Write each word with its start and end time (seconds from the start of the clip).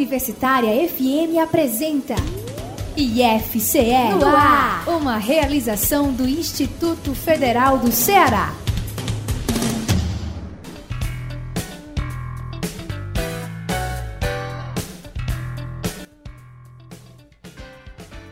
Universitária 0.00 0.88
FM 0.88 1.36
apresenta 1.42 2.14
IFCE 2.96 4.14
no 4.18 4.26
ar, 4.26 4.88
uma 4.88 5.18
realização 5.18 6.10
do 6.10 6.26
Instituto 6.26 7.14
Federal 7.14 7.76
do 7.76 7.92
Ceará. 7.92 8.50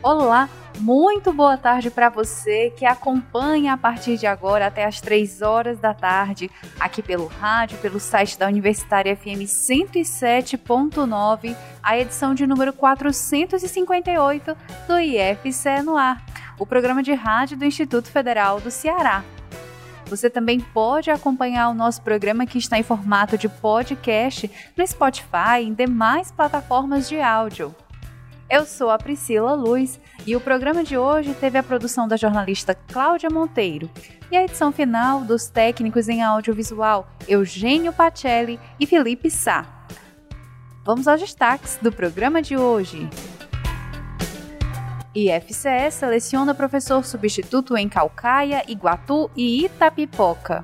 Olá, 0.03 0.49
muito 0.81 1.33
boa 1.33 1.57
tarde 1.57 1.91
para 1.91 2.09
você 2.09 2.71
que 2.71 2.87
acompanha 2.87 3.73
a 3.73 3.77
partir 3.77 4.17
de 4.17 4.27
agora 4.27 4.67
até 4.67 4.85
as 4.85 5.01
3 5.01 5.43
horas 5.43 5.79
da 5.79 5.93
tarde, 5.93 6.51
aqui 6.79 7.03
pelo 7.03 7.27
rádio, 7.27 7.79
pelo 7.79 7.99
site 7.99 8.39
da 8.39 8.47
Universitária 8.47 9.17
FM 9.17 9.43
107.9, 9.45 11.57
a 11.83 11.99
edição 11.99 12.35
de 12.35 12.47
número 12.47 12.73
458 12.73 14.57
do 14.87 14.99
IFCE 14.99 15.83
no 15.85 15.97
ar, 15.97 16.25
o 16.59 16.67
programa 16.67 17.03
de 17.03 17.13
rádio 17.13 17.57
do 17.57 17.65
Instituto 17.65 18.11
Federal 18.11 18.61
do 18.61 18.71
Ceará. 18.71 19.25
Você 20.07 20.31
também 20.31 20.61
pode 20.61 21.11
acompanhar 21.11 21.69
o 21.69 21.75
nosso 21.75 22.01
programa 22.03 22.47
que 22.47 22.57
está 22.57 22.79
em 22.79 22.83
formato 22.83 23.37
de 23.37 23.49
podcast 23.49 24.51
no 24.77 24.87
Spotify 24.87 25.61
e 25.61 25.67
em 25.67 25.75
demais 25.75 26.31
plataformas 26.31 27.09
de 27.09 27.21
áudio. 27.21 27.75
Eu 28.51 28.65
sou 28.65 28.89
a 28.89 28.97
Priscila 28.97 29.53
Luz 29.53 30.01
e 30.29 30.37
o 30.37 30.41
programa 30.43 30.85
de 30.85 30.99
hoje 30.99 31.33
teve 31.33 31.57
a 31.57 31.63
produção 31.63 32.07
da 32.07 32.15
jornalista 32.15 32.75
Cláudia 32.75 33.31
Monteiro 33.31 33.89
e 34.31 34.37
a 34.37 34.45
edição 34.45 34.71
final 34.71 35.23
dos 35.23 35.47
técnicos 35.47 36.07
em 36.07 36.23
audiovisual 36.23 37.09
Eugênio 37.27 37.95
Pacelli 37.95 38.61
e 38.79 38.87
Felipe 38.87 39.31
Sá. 39.31 39.65
Vamos 40.85 41.09
aos 41.09 41.19
destaques 41.19 41.79
do 41.81 41.91
programa 41.91 42.43
de 42.43 42.59
hoje. 42.59 43.09
IFCE 45.15 45.91
seleciona 45.91 46.55
professor 46.55 47.03
substituto 47.07 47.75
em 47.75 47.89
Calcaia, 47.89 48.63
Iguatu 48.69 49.31
e 49.35 49.65
Itapipoca. 49.65 50.63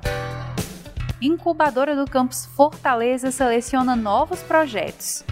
Incubadora 1.19 1.95
do 1.95 2.05
campus 2.05 2.45
Fortaleza 2.45 3.31
seleciona 3.31 3.95
novos 3.95 4.43
projetos. 4.43 5.23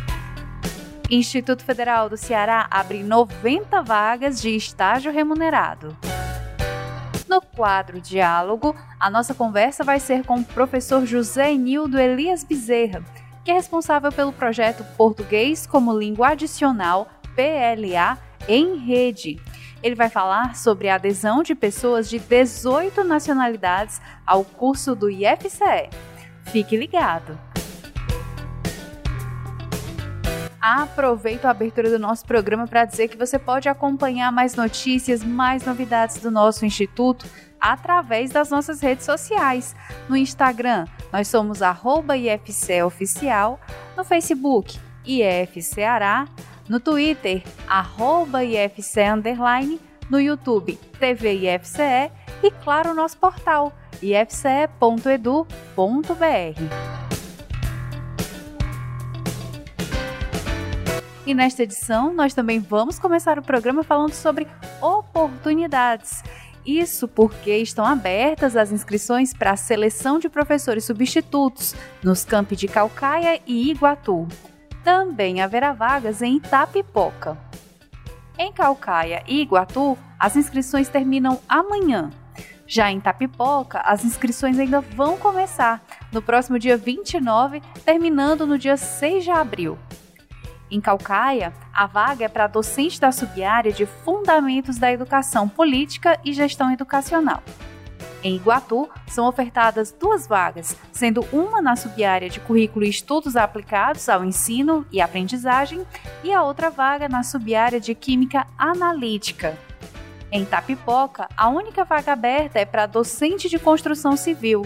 Instituto 1.14 1.64
Federal 1.64 2.10
do 2.10 2.18
Ceará 2.18 2.68
abre 2.72 3.04
90 3.04 3.84
vagas 3.84 4.42
de 4.42 4.56
estágio 4.56 5.12
remunerado. 5.12 5.96
No 7.30 7.40
quadro 7.40 8.02
Diálogo, 8.02 8.76
a 9.00 9.12
nossa 9.12 9.34
conversa 9.34 9.84
vai 9.84 10.00
ser 10.00 10.26
com 10.26 10.40
o 10.40 10.44
professor 10.44 11.06
José 11.06 11.54
Nildo 11.54 12.00
Elias 12.00 12.44
Bezerra, 12.44 13.04
que 13.46 13.52
é 13.52 13.54
responsável 13.54 14.12
pelo 14.12 14.34
projeto 14.34 14.84
Português 14.98 15.68
como 15.68 15.98
Língua 15.98 16.30
Adicional, 16.30 17.08
PLA, 17.36 18.18
em 18.48 18.78
rede. 18.78 19.40
Ele 19.84 19.96
vai 19.96 20.10
falar 20.10 20.56
sobre 20.56 20.90
a 20.90 20.96
adesão 20.96 21.44
de 21.44 21.54
pessoas 21.54 22.10
de 22.10 22.18
18 22.18 23.04
nacionalidades 23.04 24.02
ao 24.26 24.44
curso 24.44 24.96
do 24.96 25.10
IFCE. 25.12 25.90
Fique 26.46 26.76
ligado! 26.76 27.38
Aproveito 30.64 31.44
a 31.44 31.50
abertura 31.50 31.90
do 31.90 32.00
nosso 32.00 32.26
programa 32.26 32.66
para 32.66 32.86
dizer 32.86 33.10
que 33.10 33.18
você 33.18 33.38
pode 33.38 33.68
acompanhar 33.68 34.32
mais 34.32 34.56
notícias, 34.56 35.22
mais 35.22 35.66
novidades 35.66 36.22
do 36.22 36.32
nosso 36.32 36.66
instituto 36.66 37.26
através 37.60 38.32
das 38.32 38.50
nossas 38.50 38.80
redes 38.80 39.06
sociais. 39.06 39.76
No 40.08 40.16
Instagram, 40.16 40.86
nós 41.12 41.28
somos 41.28 41.60
IFCEoficial, 42.16 43.60
no 43.98 44.06
Facebook, 44.06 44.80
IFCeará, 45.06 46.30
no 46.70 46.80
Twitter, 46.80 47.44
IFCE 48.46 49.02
Underline, 49.02 49.82
no 50.10 50.20
YouTube, 50.20 50.80
TV 50.98 51.34
IFCE 51.34 52.10
e, 52.42 52.50
claro, 52.64 52.92
o 52.92 52.94
nosso 52.94 53.18
portal, 53.18 53.74
ifce.edu.br. 54.02 54.64
E 61.26 61.34
nesta 61.34 61.64
edição, 61.64 62.14
nós 62.14 62.34
também 62.34 62.60
vamos 62.60 63.00
começar 63.00 63.40
o 63.40 63.44
programa 63.44 63.82
falando 63.82 64.14
sobre 64.14 64.46
oportunidades. 64.82 66.22
Isso 66.66 67.08
porque 67.08 67.58
estão 67.58 67.86
abertas 67.86 68.58
as 68.58 68.72
inscrições 68.72 69.34
para 69.34 69.52
a 69.52 69.58
seleção 69.58 70.20
de 70.20 70.28
professores 70.28 70.84
substitutos 70.84 71.76
nos 72.04 72.26
campi 72.26 72.56
de 72.56 72.68
Calcaia 72.68 73.42
e 73.46 73.70
Iguatu. 73.72 74.28
Também 74.84 75.42
haverá 75.42 75.72
vagas 75.72 76.22
em 76.22 76.38
Itapipoca. 76.38 77.38
Em 78.38 78.52
Calcaia 78.52 79.24
e 79.26 79.42
Iguatu, 79.42 79.98
as 80.20 80.36
inscrições 80.36 80.90
terminam 80.90 81.40
amanhã. 81.48 82.10
Já 82.66 82.92
em 82.92 82.98
Itapipoca, 82.98 83.80
as 83.80 84.04
inscrições 84.04 84.60
ainda 84.60 84.82
vão 84.82 85.18
começar 85.18 85.82
no 86.12 86.22
próximo 86.22 86.60
dia 86.60 86.76
29, 86.76 87.62
terminando 87.86 88.48
no 88.48 88.58
dia 88.58 88.76
6 88.76 89.24
de 89.24 89.32
abril. 89.32 89.78
Em 90.74 90.82
Calcaia, 90.82 91.54
a 91.72 91.86
vaga 91.86 92.26
é 92.26 92.28
para 92.28 92.48
docente 92.48 93.00
da 93.00 93.12
subárea 93.12 93.72
de 93.72 93.86
Fundamentos 93.86 94.80
da 94.80 94.92
Educação 94.92 95.48
Política 95.48 96.20
e 96.26 96.34
Gestão 96.34 96.72
Educacional. 96.72 97.44
Em 98.24 98.38
Iguatu, 98.38 98.90
são 99.06 99.28
ofertadas 99.28 99.92
duas 99.92 100.26
vagas, 100.26 100.76
sendo 100.92 101.24
uma 101.32 101.62
na 101.62 101.76
subárea 101.76 102.28
de 102.28 102.40
Currículo 102.40 102.86
e 102.86 102.90
Estudos 102.90 103.36
Aplicados 103.36 104.10
ao 104.10 104.26
Ensino 104.26 104.84
e 104.92 105.00
Aprendizagem 105.00 105.86
e 106.24 106.34
a 106.34 106.42
outra 106.42 106.72
vaga 106.72 107.08
na 107.08 107.22
subárea 107.22 107.80
de 107.80 107.94
Química 107.94 108.48
Analítica. 108.58 109.56
Em 110.32 110.44
Tapipoca, 110.44 111.30
a 111.38 111.50
única 111.50 111.84
vaga 111.84 112.14
aberta 112.14 112.58
é 112.58 112.66
para 112.66 112.88
docente 112.88 113.48
de 113.48 113.60
construção 113.60 114.18
civil, 114.18 114.64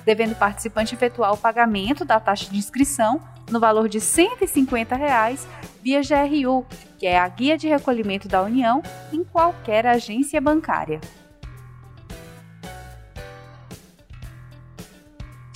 devendo 0.04 0.32
o 0.32 0.36
participante 0.36 0.94
efetuar 0.94 1.32
o 1.32 1.38
pagamento 1.38 2.04
da 2.04 2.20
taxa 2.20 2.50
de 2.50 2.58
inscrição 2.58 3.18
no 3.50 3.58
valor 3.58 3.88
de 3.88 4.02
150 4.02 4.94
reais 4.94 5.48
via 5.82 6.02
GRU, 6.02 6.66
que 6.98 7.06
é 7.06 7.18
a 7.18 7.26
Guia 7.28 7.56
de 7.56 7.66
Recolhimento 7.66 8.28
da 8.28 8.42
União, 8.42 8.82
em 9.10 9.24
qualquer 9.24 9.86
agência 9.86 10.38
bancária. 10.38 11.00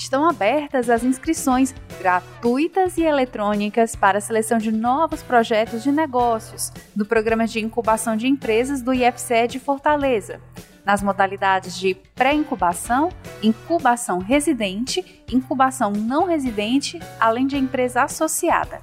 Estão 0.09 0.27
abertas 0.27 0.89
as 0.89 1.05
inscrições 1.05 1.75
gratuitas 1.99 2.97
e 2.97 3.03
eletrônicas 3.03 3.95
para 3.95 4.17
a 4.17 4.21
seleção 4.23 4.57
de 4.57 4.73
novos 4.73 5.23
projetos 5.23 5.83
de 5.83 5.93
negócios 5.93 6.73
do 6.97 7.05
programa 7.05 7.47
de 7.47 7.61
incubação 7.61 8.17
de 8.17 8.27
empresas 8.27 8.81
do 8.81 8.95
IFCE 8.95 9.47
de 9.47 9.61
Fortaleza, 9.61 10.41
nas 10.83 11.03
modalidades 11.03 11.79
de 11.79 11.95
pré-incubação, 12.15 13.11
incubação 13.43 14.19
residente, 14.19 15.23
incubação 15.31 15.91
não 15.91 16.25
residente, 16.25 16.99
além 17.21 17.47
de 17.47 17.59
empresa 17.59 18.03
associada. 18.03 18.81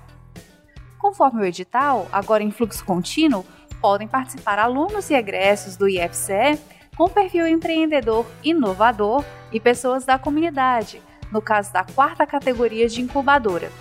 Conforme 0.99 1.41
o 1.41 1.45
edital, 1.45 2.07
agora 2.11 2.43
em 2.43 2.51
fluxo 2.51 2.85
contínuo, 2.85 3.43
podem 3.81 4.07
participar 4.07 4.59
alunos 4.59 5.09
e 5.09 5.15
egressos 5.15 5.75
do 5.75 5.89
IFCE 5.89 6.59
com 6.95 7.09
perfil 7.09 7.47
empreendedor, 7.47 8.27
inovador 8.43 9.25
e 9.51 9.59
pessoas 9.59 10.05
da 10.05 10.19
comunidade 10.19 11.01
no 11.31 11.41
caso 11.41 11.71
da 11.71 11.83
quarta 11.83 12.25
categoria 12.25 12.87
de 12.87 13.01
incubadora. 13.01 13.71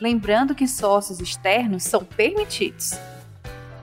Lembrando 0.00 0.54
que 0.54 0.66
sócios 0.66 1.20
externos 1.20 1.84
são 1.84 2.04
permitidos. 2.04 2.92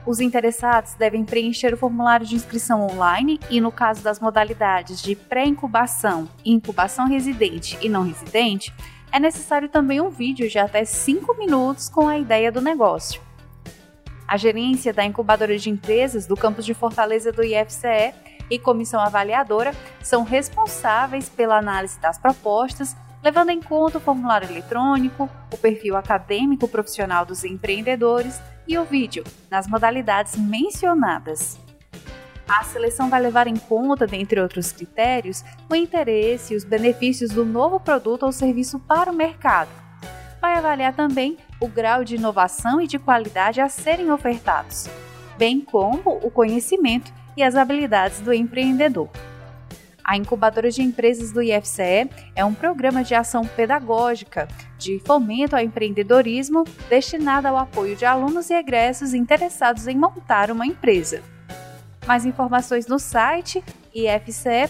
Os 0.06 0.20
interessados 0.20 0.94
devem 0.94 1.24
preencher 1.24 1.74
o 1.74 1.76
formulário 1.76 2.26
de 2.26 2.34
inscrição 2.34 2.86
online 2.86 3.38
e, 3.50 3.60
no 3.60 3.70
caso 3.70 4.02
das 4.02 4.18
modalidades 4.18 5.02
de 5.02 5.14
pré-incubação, 5.14 6.28
incubação 6.44 7.06
residente 7.06 7.78
e 7.80 7.88
não 7.88 8.02
residente, 8.02 8.74
é 9.12 9.18
necessário 9.18 9.68
também 9.68 10.00
um 10.00 10.08
vídeo 10.08 10.48
de 10.48 10.58
até 10.58 10.84
5 10.84 11.36
minutos 11.36 11.88
com 11.88 12.08
a 12.08 12.18
ideia 12.18 12.50
do 12.50 12.60
negócio. 12.60 13.20
A 14.26 14.36
gerência 14.36 14.92
da 14.92 15.04
incubadora 15.04 15.58
de 15.58 15.68
empresas 15.68 16.26
do 16.26 16.36
campus 16.36 16.64
de 16.64 16.72
Fortaleza 16.72 17.32
do 17.32 17.42
IFCE 17.42 18.14
e 18.50 18.58
comissão 18.58 19.00
avaliadora 19.00 19.72
são 20.02 20.24
responsáveis 20.24 21.28
pela 21.28 21.58
análise 21.58 21.98
das 22.00 22.18
propostas, 22.18 22.96
levando 23.22 23.50
em 23.50 23.62
conta 23.62 23.98
o 23.98 24.00
formulário 24.00 24.50
eletrônico, 24.50 25.30
o 25.52 25.56
perfil 25.56 25.96
acadêmico 25.96 26.66
profissional 26.66 27.24
dos 27.24 27.44
empreendedores 27.44 28.40
e 28.66 28.76
o 28.78 28.84
vídeo, 28.84 29.24
nas 29.50 29.66
modalidades 29.66 30.36
mencionadas. 30.36 31.58
A 32.48 32.64
seleção 32.64 33.08
vai 33.08 33.20
levar 33.20 33.46
em 33.46 33.56
conta, 33.56 34.08
dentre 34.08 34.40
outros 34.40 34.72
critérios, 34.72 35.44
o 35.70 35.74
interesse 35.76 36.52
e 36.52 36.56
os 36.56 36.64
benefícios 36.64 37.30
do 37.30 37.44
novo 37.44 37.78
produto 37.78 38.24
ou 38.24 38.32
serviço 38.32 38.80
para 38.80 39.12
o 39.12 39.14
mercado. 39.14 39.70
Vai 40.40 40.56
avaliar 40.56 40.92
também 40.94 41.36
o 41.60 41.68
grau 41.68 42.02
de 42.02 42.16
inovação 42.16 42.80
e 42.80 42.88
de 42.88 42.98
qualidade 42.98 43.60
a 43.60 43.68
serem 43.68 44.10
ofertados, 44.10 44.88
bem 45.38 45.60
como 45.60 46.18
o 46.24 46.30
conhecimento 46.30 47.12
e 47.40 47.42
as 47.42 47.56
habilidades 47.56 48.20
do 48.20 48.32
empreendedor. 48.34 49.08
A 50.04 50.16
Incubadora 50.16 50.70
de 50.70 50.82
Empresas 50.82 51.32
do 51.32 51.40
IFCE 51.40 52.10
é 52.34 52.44
um 52.44 52.52
programa 52.52 53.02
de 53.02 53.14
ação 53.14 53.46
pedagógica 53.46 54.46
de 54.76 54.98
fomento 55.06 55.56
ao 55.56 55.62
empreendedorismo 55.62 56.64
destinado 56.88 57.48
ao 57.48 57.56
apoio 57.56 57.96
de 57.96 58.04
alunos 58.04 58.50
e 58.50 58.54
egressos 58.54 59.14
interessados 59.14 59.86
em 59.86 59.96
montar 59.96 60.50
uma 60.50 60.66
empresa. 60.66 61.22
Mais 62.06 62.26
informações 62.26 62.86
no 62.86 62.98
site 62.98 63.64
ifce.edu.br 63.94 64.68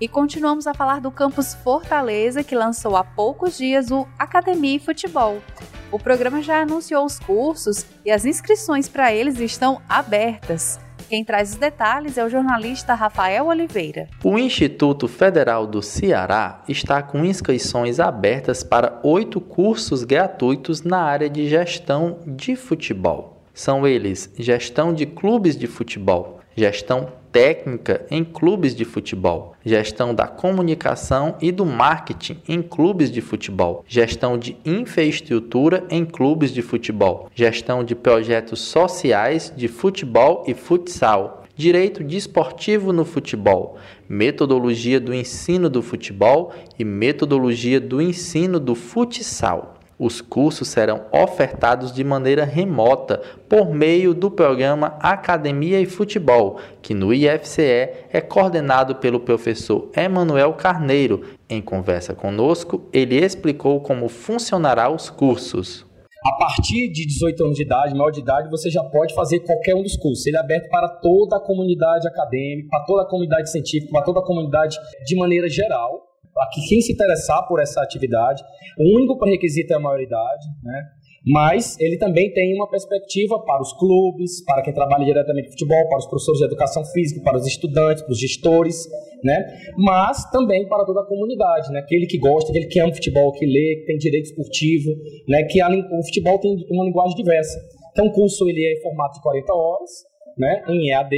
E 0.00 0.06
continuamos 0.06 0.68
a 0.68 0.74
falar 0.74 1.00
do 1.00 1.10
campus 1.10 1.54
Fortaleza, 1.54 2.44
que 2.44 2.54
lançou 2.54 2.96
há 2.96 3.02
poucos 3.02 3.58
dias 3.58 3.90
o 3.90 4.06
Academia 4.16 4.78
Futebol. 4.78 5.42
O 5.90 5.98
programa 5.98 6.40
já 6.40 6.62
anunciou 6.62 7.04
os 7.04 7.18
cursos 7.18 7.84
e 8.04 8.12
as 8.12 8.24
inscrições 8.24 8.88
para 8.88 9.12
eles 9.12 9.40
estão 9.40 9.82
abertas. 9.88 10.78
Quem 11.08 11.24
traz 11.24 11.52
os 11.52 11.56
detalhes 11.56 12.18
é 12.18 12.24
o 12.24 12.28
jornalista 12.28 12.92
Rafael 12.92 13.46
Oliveira. 13.46 14.08
O 14.22 14.38
Instituto 14.38 15.08
Federal 15.08 15.66
do 15.66 15.82
Ceará 15.82 16.62
está 16.68 17.02
com 17.02 17.24
inscrições 17.24 17.98
abertas 17.98 18.62
para 18.62 19.00
oito 19.02 19.40
cursos 19.40 20.04
gratuitos 20.04 20.82
na 20.82 21.00
área 21.00 21.30
de 21.30 21.48
gestão 21.48 22.18
de 22.26 22.54
futebol. 22.54 23.42
São 23.54 23.86
eles: 23.86 24.30
gestão 24.38 24.92
de 24.92 25.06
clubes 25.06 25.56
de 25.56 25.66
futebol, 25.66 26.40
gestão 26.54 27.08
técnica 27.32 28.06
em 28.10 28.24
clubes 28.24 28.74
de 28.74 28.84
futebol, 28.84 29.54
gestão 29.64 30.14
da 30.14 30.26
comunicação 30.26 31.36
e 31.40 31.52
do 31.52 31.64
marketing 31.64 32.40
em 32.48 32.62
clubes 32.62 33.10
de 33.10 33.20
futebol, 33.20 33.84
gestão 33.86 34.38
de 34.38 34.56
infraestrutura 34.64 35.84
em 35.90 36.04
clubes 36.04 36.52
de 36.52 36.62
futebol, 36.62 37.30
gestão 37.34 37.84
de 37.84 37.94
projetos 37.94 38.60
sociais 38.60 39.52
de 39.56 39.68
futebol 39.68 40.44
e 40.46 40.54
futsal, 40.54 41.44
direito 41.54 42.04
desportivo 42.04 42.92
no 42.92 43.04
futebol, 43.04 43.78
metodologia 44.08 45.00
do 45.00 45.12
ensino 45.12 45.68
do 45.68 45.82
futebol 45.82 46.52
e 46.78 46.84
metodologia 46.84 47.80
do 47.80 48.00
ensino 48.00 48.60
do 48.60 48.74
futsal. 48.74 49.77
Os 49.98 50.20
cursos 50.20 50.68
serão 50.68 51.06
ofertados 51.10 51.92
de 51.92 52.04
maneira 52.04 52.44
remota 52.44 53.20
por 53.48 53.74
meio 53.74 54.14
do 54.14 54.30
programa 54.30 54.96
Academia 55.00 55.80
e 55.80 55.86
Futebol, 55.86 56.60
que 56.80 56.94
no 56.94 57.12
IFCE 57.12 57.90
é 58.12 58.20
coordenado 58.20 58.94
pelo 58.94 59.18
professor 59.18 59.90
Emanuel 59.96 60.52
Carneiro. 60.52 61.24
Em 61.50 61.60
conversa 61.60 62.14
conosco, 62.14 62.88
ele 62.92 63.16
explicou 63.16 63.80
como 63.80 64.08
funcionará 64.08 64.88
os 64.88 65.10
cursos. 65.10 65.84
A 66.24 66.32
partir 66.38 66.92
de 66.92 67.04
18 67.04 67.44
anos 67.44 67.56
de 67.56 67.64
idade, 67.64 67.94
maior 67.94 68.10
de 68.10 68.20
idade, 68.20 68.48
você 68.50 68.70
já 68.70 68.84
pode 68.84 69.14
fazer 69.14 69.40
qualquer 69.40 69.74
um 69.74 69.82
dos 69.82 69.96
cursos. 69.96 70.24
Ele 70.26 70.36
é 70.36 70.40
aberto 70.40 70.68
para 70.68 70.88
toda 70.88 71.38
a 71.38 71.40
comunidade 71.40 72.06
acadêmica, 72.06 72.68
para 72.70 72.84
toda 72.84 73.02
a 73.02 73.06
comunidade 73.06 73.50
científica, 73.50 73.90
para 73.90 74.02
toda 74.02 74.20
a 74.20 74.24
comunidade 74.24 74.76
de 75.04 75.16
maneira 75.16 75.48
geral 75.48 76.07
aqui 76.40 76.66
quem 76.68 76.80
se 76.80 76.92
interessar 76.92 77.46
por 77.46 77.60
essa 77.60 77.82
atividade, 77.82 78.42
o 78.78 78.96
único 78.96 79.22
requisito 79.24 79.72
é 79.72 79.76
a 79.76 79.80
maioridade, 79.80 80.46
né? 80.62 80.82
mas 81.26 81.78
ele 81.80 81.98
também 81.98 82.32
tem 82.32 82.54
uma 82.54 82.68
perspectiva 82.70 83.38
para 83.44 83.60
os 83.60 83.72
clubes, 83.72 84.42
para 84.44 84.62
quem 84.62 84.72
trabalha 84.72 85.04
diretamente 85.04 85.46
com 85.46 85.52
futebol, 85.52 85.88
para 85.88 85.98
os 85.98 86.06
professores 86.06 86.38
de 86.38 86.46
educação 86.46 86.84
física, 86.86 87.20
para 87.22 87.36
os 87.36 87.46
estudantes, 87.46 88.02
para 88.02 88.12
os 88.12 88.20
gestores, 88.20 88.88
né? 89.22 89.46
mas 89.76 90.30
também 90.30 90.66
para 90.68 90.84
toda 90.84 91.00
a 91.00 91.06
comunidade, 91.06 91.70
né? 91.72 91.80
aquele 91.80 92.06
que 92.06 92.18
gosta, 92.18 92.50
aquele 92.50 92.66
que 92.66 92.80
ama 92.80 92.94
futebol, 92.94 93.32
que 93.32 93.44
lê, 93.44 93.80
que 93.80 93.86
tem 93.86 93.98
direito 93.98 94.26
esportivo, 94.26 94.90
né? 95.28 95.42
que 95.44 95.60
a, 95.60 95.68
o 95.68 96.04
futebol 96.04 96.38
tem 96.38 96.56
uma 96.70 96.84
linguagem 96.84 97.16
diversa. 97.16 97.58
Então 97.92 98.06
o 98.06 98.12
curso 98.12 98.48
ele 98.48 98.64
é 98.64 98.78
em 98.78 98.80
formato 98.80 99.14
de 99.14 99.22
40 99.22 99.52
horas, 99.52 99.90
né? 100.36 100.62
em 100.68 100.90
EAD, 100.90 101.16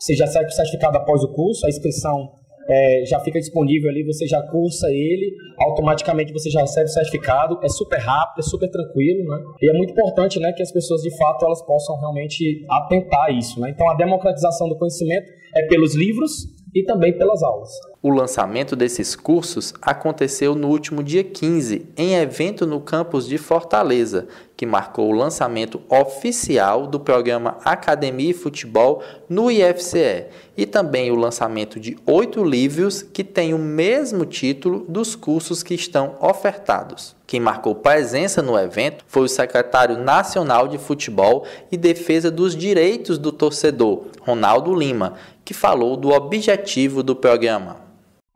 você 0.00 0.14
já 0.14 0.26
sai 0.26 0.48
certificado 0.50 0.98
após 0.98 1.22
o 1.22 1.32
curso, 1.32 1.64
a 1.66 1.68
inscrição 1.68 2.32
é, 2.68 3.04
já 3.06 3.20
fica 3.20 3.38
disponível 3.38 3.90
ali, 3.90 4.04
você 4.04 4.26
já 4.26 4.40
cursa 4.42 4.88
ele, 4.90 5.34
automaticamente 5.58 6.32
você 6.32 6.50
já 6.50 6.60
recebe 6.60 6.86
o 6.86 6.92
certificado, 6.92 7.58
é 7.62 7.68
super 7.68 7.98
rápido, 7.98 8.40
é 8.40 8.42
super 8.42 8.70
tranquilo, 8.70 9.24
né? 9.28 9.42
E 9.60 9.70
é 9.70 9.72
muito 9.72 9.92
importante, 9.92 10.40
né, 10.40 10.52
que 10.52 10.62
as 10.62 10.72
pessoas 10.72 11.02
de 11.02 11.16
fato 11.16 11.44
elas 11.44 11.62
possam 11.62 11.98
realmente 11.98 12.64
atentar 12.70 13.26
a 13.26 13.30
isso, 13.30 13.60
né? 13.60 13.70
Então 13.70 13.88
a 13.88 13.94
democratização 13.94 14.68
do 14.68 14.76
conhecimento 14.76 15.30
é 15.54 15.66
pelos 15.66 15.94
livros 15.94 16.54
e 16.74 16.82
também 16.82 17.16
pelas 17.16 17.42
aulas. 17.42 17.70
O 18.02 18.10
lançamento 18.10 18.74
desses 18.74 19.14
cursos 19.14 19.72
aconteceu 19.80 20.54
no 20.54 20.68
último 20.68 21.02
dia 21.02 21.22
15, 21.22 21.86
em 21.96 22.14
evento 22.14 22.66
no 22.66 22.80
campus 22.80 23.28
de 23.28 23.38
Fortaleza, 23.38 24.26
que 24.64 24.66
marcou 24.66 25.10
o 25.10 25.12
lançamento 25.12 25.82
oficial 25.90 26.86
do 26.86 26.98
programa 26.98 27.58
Academia 27.66 28.30
e 28.30 28.32
Futebol 28.32 29.02
no 29.28 29.50
IFCE, 29.50 30.24
e 30.56 30.64
também 30.64 31.10
o 31.10 31.16
lançamento 31.16 31.78
de 31.78 31.98
oito 32.06 32.42
livros 32.42 33.02
que 33.02 33.22
têm 33.22 33.52
o 33.52 33.58
mesmo 33.58 34.24
título 34.24 34.86
dos 34.88 35.14
cursos 35.14 35.62
que 35.62 35.74
estão 35.74 36.16
ofertados. 36.18 37.14
Quem 37.26 37.40
marcou 37.40 37.74
presença 37.74 38.40
no 38.40 38.58
evento 38.58 39.04
foi 39.06 39.24
o 39.24 39.28
secretário 39.28 39.98
nacional 39.98 40.66
de 40.66 40.78
Futebol 40.78 41.46
e 41.70 41.76
Defesa 41.76 42.30
dos 42.30 42.56
Direitos 42.56 43.18
do 43.18 43.30
Torcedor, 43.30 44.06
Ronaldo 44.20 44.74
Lima, 44.74 45.12
que 45.44 45.52
falou 45.52 45.94
do 45.94 46.08
objetivo 46.08 47.02
do 47.02 47.14
programa. 47.14 47.76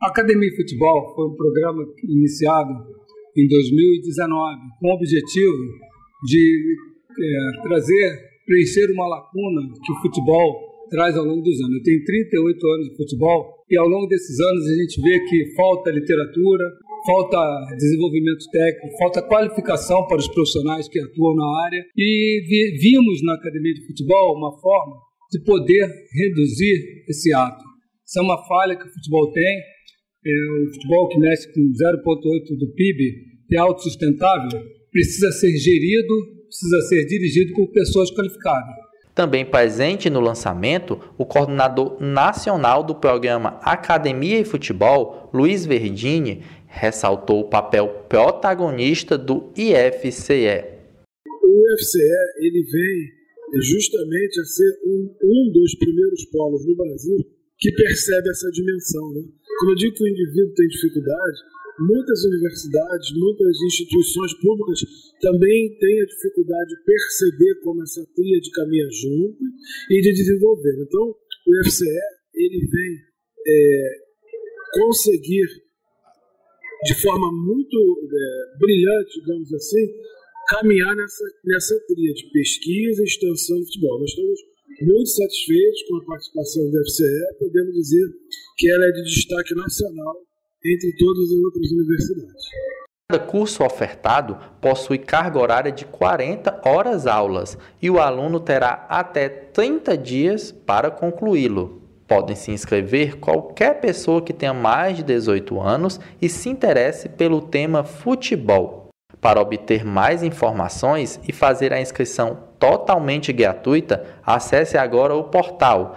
A 0.02 0.08
Academia 0.08 0.50
de 0.50 0.56
Futebol 0.56 1.14
foi 1.14 1.26
um 1.26 1.34
programa 1.34 1.84
iniciado 2.04 2.70
em 3.34 3.48
2019 3.48 4.56
com 4.78 4.88
o 4.88 4.94
objetivo 4.94 5.87
de 6.24 6.76
é, 7.18 7.62
trazer, 7.62 8.18
preencher 8.46 8.90
uma 8.92 9.06
lacuna 9.06 9.62
que 9.84 9.92
o 9.92 10.00
futebol 10.02 10.68
traz 10.90 11.16
ao 11.16 11.24
longo 11.24 11.42
dos 11.42 11.60
anos. 11.60 11.76
Eu 11.76 11.82
tenho 11.82 12.04
38 12.04 12.66
anos 12.66 12.88
de 12.90 12.96
futebol 12.96 13.58
e 13.70 13.78
ao 13.78 13.88
longo 13.88 14.06
desses 14.06 14.40
anos 14.40 14.66
a 14.66 14.74
gente 14.74 15.00
vê 15.00 15.20
que 15.28 15.54
falta 15.54 15.90
literatura, 15.90 16.64
falta 17.06 17.76
desenvolvimento 17.76 18.44
técnico, 18.50 18.98
falta 18.98 19.22
qualificação 19.22 20.06
para 20.06 20.18
os 20.18 20.28
profissionais 20.28 20.88
que 20.88 21.00
atuam 21.00 21.34
na 21.34 21.64
área 21.64 21.84
e 21.96 22.76
vimos 22.80 23.22
na 23.22 23.34
academia 23.34 23.74
de 23.74 23.86
futebol 23.86 24.36
uma 24.36 24.58
forma 24.60 24.96
de 25.30 25.40
poder 25.44 25.86
reduzir 26.14 27.04
esse 27.08 27.32
ato. 27.34 27.62
Isso 28.06 28.18
é 28.18 28.22
uma 28.22 28.42
falha 28.46 28.74
que 28.74 28.86
o 28.86 28.92
futebol 28.92 29.30
tem, 29.32 29.60
é, 30.26 30.30
o 30.62 30.72
futebol 30.72 31.08
que 31.08 31.18
mexe 31.18 31.52
com 31.52 31.60
0,8 31.60 32.58
do 32.58 32.72
PIB 32.74 33.28
é 33.52 33.58
autossustentável, 33.58 34.62
precisa 34.90 35.30
ser 35.32 35.56
gerido, 35.56 36.14
precisa 36.46 36.80
ser 36.82 37.04
dirigido 37.06 37.54
por 37.54 37.68
pessoas 37.68 38.10
qualificadas. 38.10 38.88
Também 39.14 39.44
presente 39.44 40.08
no 40.08 40.20
lançamento, 40.20 41.00
o 41.18 41.26
coordenador 41.26 42.00
nacional 42.00 42.84
do 42.84 42.94
programa 42.94 43.58
Academia 43.62 44.38
e 44.38 44.44
Futebol, 44.44 45.28
Luiz 45.34 45.66
Verdini, 45.66 46.44
ressaltou 46.68 47.40
o 47.40 47.48
papel 47.48 48.04
protagonista 48.08 49.18
do 49.18 49.52
IFCE. 49.56 50.64
O 51.26 51.74
IFCE 51.74 52.00
ele 52.38 52.62
vem 52.62 53.18
justamente 53.60 54.40
a 54.40 54.44
ser 54.44 54.70
um, 54.86 55.16
um 55.24 55.52
dos 55.52 55.74
primeiros 55.74 56.24
polos 56.26 56.64
no 56.66 56.76
Brasil 56.76 57.18
que 57.58 57.72
percebe 57.72 58.28
essa 58.30 58.48
dimensão. 58.50 59.12
Né? 59.14 59.22
Quando 59.58 59.70
eu 59.70 59.76
digo 59.76 59.96
que 59.96 60.04
o 60.04 60.08
indivíduo 60.08 60.54
tem 60.54 60.68
dificuldade, 60.68 61.38
muitas 61.80 62.24
universidades, 62.24 63.12
muitas 63.14 63.56
instituições 63.62 64.34
públicas 64.40 64.80
também 65.20 65.76
têm 65.78 66.02
a 66.02 66.06
dificuldade 66.06 66.70
de 66.70 66.84
perceber 66.84 67.60
como 67.62 67.82
essa 67.82 68.04
tríade 68.14 68.50
caminha 68.50 68.88
junto 68.90 69.44
e 69.90 70.00
de 70.00 70.12
desenvolver. 70.12 70.76
Então, 70.82 71.08
o 71.10 71.64
FCE 71.64 71.86
ele 72.34 72.66
vem 72.66 72.96
é, 73.46 74.08
conseguir 74.74 75.46
de 76.84 76.94
forma 77.02 77.32
muito 77.32 77.76
é, 77.76 78.58
brilhante, 78.58 79.20
digamos 79.20 79.52
assim, 79.52 79.86
caminhar 80.48 80.94
nessa, 80.94 81.24
nessa 81.44 81.80
tríade, 81.86 82.30
pesquisa, 82.32 83.02
extensão 83.02 83.58
e 83.58 83.64
futebol. 83.66 84.00
Nós 84.00 84.10
estamos 84.10 84.40
muito 84.82 85.08
satisfeitos 85.08 85.82
com 85.88 85.96
a 85.96 86.04
participação 86.04 86.70
do 86.70 86.84
FCE, 86.84 87.38
podemos 87.38 87.74
dizer 87.74 88.06
que 88.56 88.70
ela 88.70 88.84
é 88.84 88.92
de 88.92 89.02
destaque 89.02 89.54
nacional 89.54 90.27
entre 90.64 90.92
todas 90.96 91.24
as 91.24 91.44
outras 91.44 91.70
universidades. 91.72 92.44
Cada 93.10 93.24
curso 93.24 93.64
ofertado 93.64 94.36
possui 94.60 94.98
carga 94.98 95.38
horária 95.38 95.72
de 95.72 95.86
40 95.86 96.60
horas 96.68 97.06
aulas 97.06 97.56
e 97.80 97.88
o 97.88 97.98
aluno 97.98 98.38
terá 98.38 98.86
até 98.88 99.28
30 99.28 99.96
dias 99.96 100.52
para 100.52 100.90
concluí-lo. 100.90 101.82
Podem 102.06 102.36
se 102.36 102.50
inscrever 102.50 103.16
qualquer 103.16 103.80
pessoa 103.80 104.20
que 104.20 104.32
tenha 104.32 104.52
mais 104.52 104.96
de 104.96 105.02
18 105.02 105.60
anos 105.60 106.00
e 106.20 106.28
se 106.28 106.48
interesse 106.48 107.08
pelo 107.08 107.40
tema 107.40 107.82
futebol. 107.82 108.88
Para 109.20 109.40
obter 109.40 109.84
mais 109.84 110.22
informações 110.22 111.18
e 111.26 111.32
fazer 111.32 111.72
a 111.72 111.80
inscrição 111.80 112.44
totalmente 112.58 113.32
gratuita, 113.32 114.04
acesse 114.24 114.76
agora 114.76 115.14
o 115.14 115.24
portal 115.24 115.96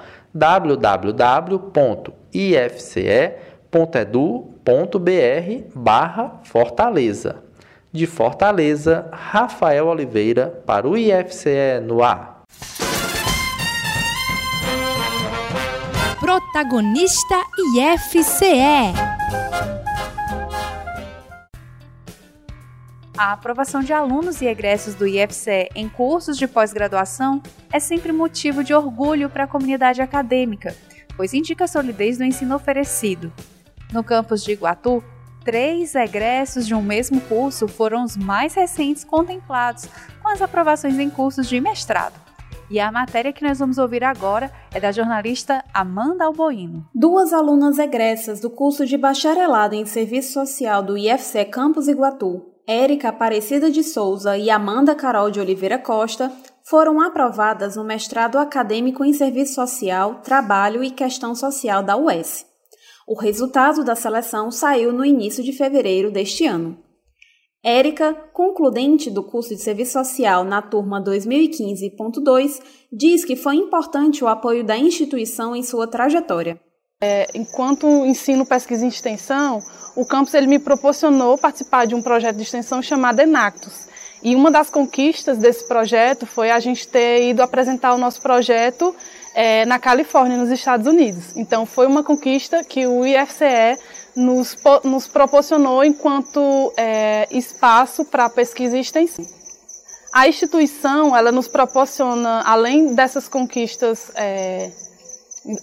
www.ifce.edu.br 3.72 5.70
barra 5.74 6.42
Fortaleza. 6.44 7.44
De 7.92 8.06
Fortaleza, 8.06 9.10
Rafael 9.12 9.88
Oliveira 9.88 10.62
para 10.66 10.88
o 10.88 10.98
IFCE 10.98 11.80
no 11.84 12.04
ar. 12.04 12.42
Protagonista 16.20 17.36
IFCE. 17.76 18.94
A 23.18 23.34
aprovação 23.34 23.82
de 23.82 23.94
alunos 23.94 24.42
e 24.42 24.48
egressos 24.48 24.96
do 24.96 25.06
IFCE 25.06 25.70
em 25.76 25.88
cursos 25.90 26.38
de 26.38 26.48
pós-graduação 26.48 27.42
é 27.72 27.80
sempre 27.80 28.12
motivo 28.12 28.64
de 28.64 28.74
orgulho 28.74 29.30
para 29.30 29.44
a 29.44 29.48
comunidade 29.48 30.02
acadêmica, 30.02 30.76
pois 31.16 31.34
indica 31.34 31.66
a 31.66 31.68
solidez 31.68 32.18
do 32.18 32.24
ensino 32.24 32.56
oferecido, 32.56 33.32
no 33.92 34.04
campus 34.04 34.44
de 34.44 34.52
Iguatu, 34.52 35.04
três 35.44 35.96
egressos 35.96 36.68
de 36.68 36.74
um 36.74 36.82
mesmo 36.82 37.20
curso 37.22 37.68
foram 37.68 38.04
os 38.04 38.16
mais 38.16 38.54
recentes 38.54 39.04
contemplados 39.04 39.88
com 40.22 40.30
as 40.30 40.42
aprovações 40.42 40.98
em 41.00 41.10
cursos 41.10 41.48
de 41.48 41.60
mestrado. 41.60 42.20
E 42.70 42.80
a 42.80 42.90
matéria 42.90 43.34
que 43.34 43.44
nós 43.44 43.60
vamos 43.60 43.78
ouvir 43.78 44.02
agora 44.02 44.50
é 44.74 44.80
da 44.80 44.94
jornalista 44.94 45.62
Amanda 45.74 46.24
Alboino. 46.24 46.88
Duas 46.96 47.34
alunas 47.34 47.78
egressas 47.78 48.40
do 48.40 48.50
curso 48.50 48.86
de 48.86 48.98
bacharelado 48.98 49.76
em 49.76 49.86
Serviço 49.86 50.32
Social 50.32 50.82
do 50.82 50.98
IFC 50.98 51.44
Campus 51.46 51.90
Iguatu, 51.90 52.46
Érica 52.66 53.10
Aparecida 53.10 53.70
de 53.70 53.84
Souza 53.84 54.38
e 54.38 54.50
Amanda 54.50 54.96
Carol 54.96 55.30
de 55.30 55.42
Oliveira 55.42 55.78
Costa, 55.78 56.32
foram 56.64 57.02
aprovadas 57.02 57.76
no 57.76 57.84
mestrado 57.84 58.38
acadêmico 58.38 59.04
em 59.04 59.12
Serviço 59.12 59.56
Social, 59.56 60.22
Trabalho 60.24 60.82
e 60.82 60.92
Questão 60.92 61.36
Social 61.36 61.84
da 61.84 61.98
UES. 61.98 62.51
O 63.08 63.20
resultado 63.20 63.84
da 63.84 63.96
seleção 63.96 64.52
saiu 64.52 64.94
no 64.94 65.04
início 65.04 65.44
de 65.44 65.52
fevereiro 65.52 66.12
deste 66.12 66.46
ano. 66.46 66.78
Érica, 67.64 68.14
concludente 68.34 69.12
do 69.12 69.24
curso 69.24 69.56
de 69.56 69.62
Serviço 69.62 69.94
Social 69.94 70.44
na 70.44 70.62
turma 70.62 71.04
2015.2, 71.04 72.60
diz 72.92 73.24
que 73.24 73.36
foi 73.36 73.56
importante 73.56 74.24
o 74.24 74.28
apoio 74.28 74.64
da 74.64 74.76
instituição 74.76 75.56
em 75.56 75.62
sua 75.62 75.88
trajetória. 75.88 76.60
É, 77.04 77.28
enquanto 77.36 77.88
ensino 78.06 78.46
pesquisa 78.46 78.86
e 78.86 78.90
extensão, 78.90 79.60
o 79.96 80.06
campus 80.06 80.34
ele 80.34 80.48
me 80.48 80.60
proporcionou 80.60 81.38
participar 81.38 81.86
de 81.86 81.94
um 81.94 82.02
projeto 82.02 82.36
de 82.38 82.44
extensão 82.44 82.82
chamado 82.82 83.20
Enactus. 83.20 83.88
E 84.24 84.36
uma 84.36 84.52
das 84.52 84.70
conquistas 84.70 85.38
desse 85.40 85.68
projeto 85.68 86.28
foi 86.28 86.52
a 86.52 86.60
gente 86.60 86.88
ter 86.88 87.30
ido 87.30 87.42
apresentar 87.42 87.94
o 87.94 87.98
nosso 87.98 88.22
projeto 88.22 88.96
é, 89.34 89.66
na 89.66 89.80
Califórnia, 89.80 90.38
nos 90.38 90.50
Estados 90.50 90.88
Unidos. 90.88 91.36
Então, 91.36 91.66
foi 91.66 91.88
uma 91.88 92.04
conquista 92.04 92.64
que 92.64 92.86
o 92.86 93.06
IFCE 93.06 93.78
nos, 94.16 94.58
nos 94.84 95.08
proporcionou 95.08 95.84
enquanto 95.84 96.74
é, 96.76 97.28
espaço 97.32 98.06
para 98.06 98.30
pesquisa 98.30 98.78
e 98.78 98.82
extensão. 98.82 99.26
A 100.14 100.28
instituição, 100.28 101.16
ela 101.16 101.32
nos 101.32 101.48
proporciona, 101.48 102.42
além 102.46 102.94
dessas 102.94 103.30
conquistas, 103.30 104.12
é, 104.16 104.70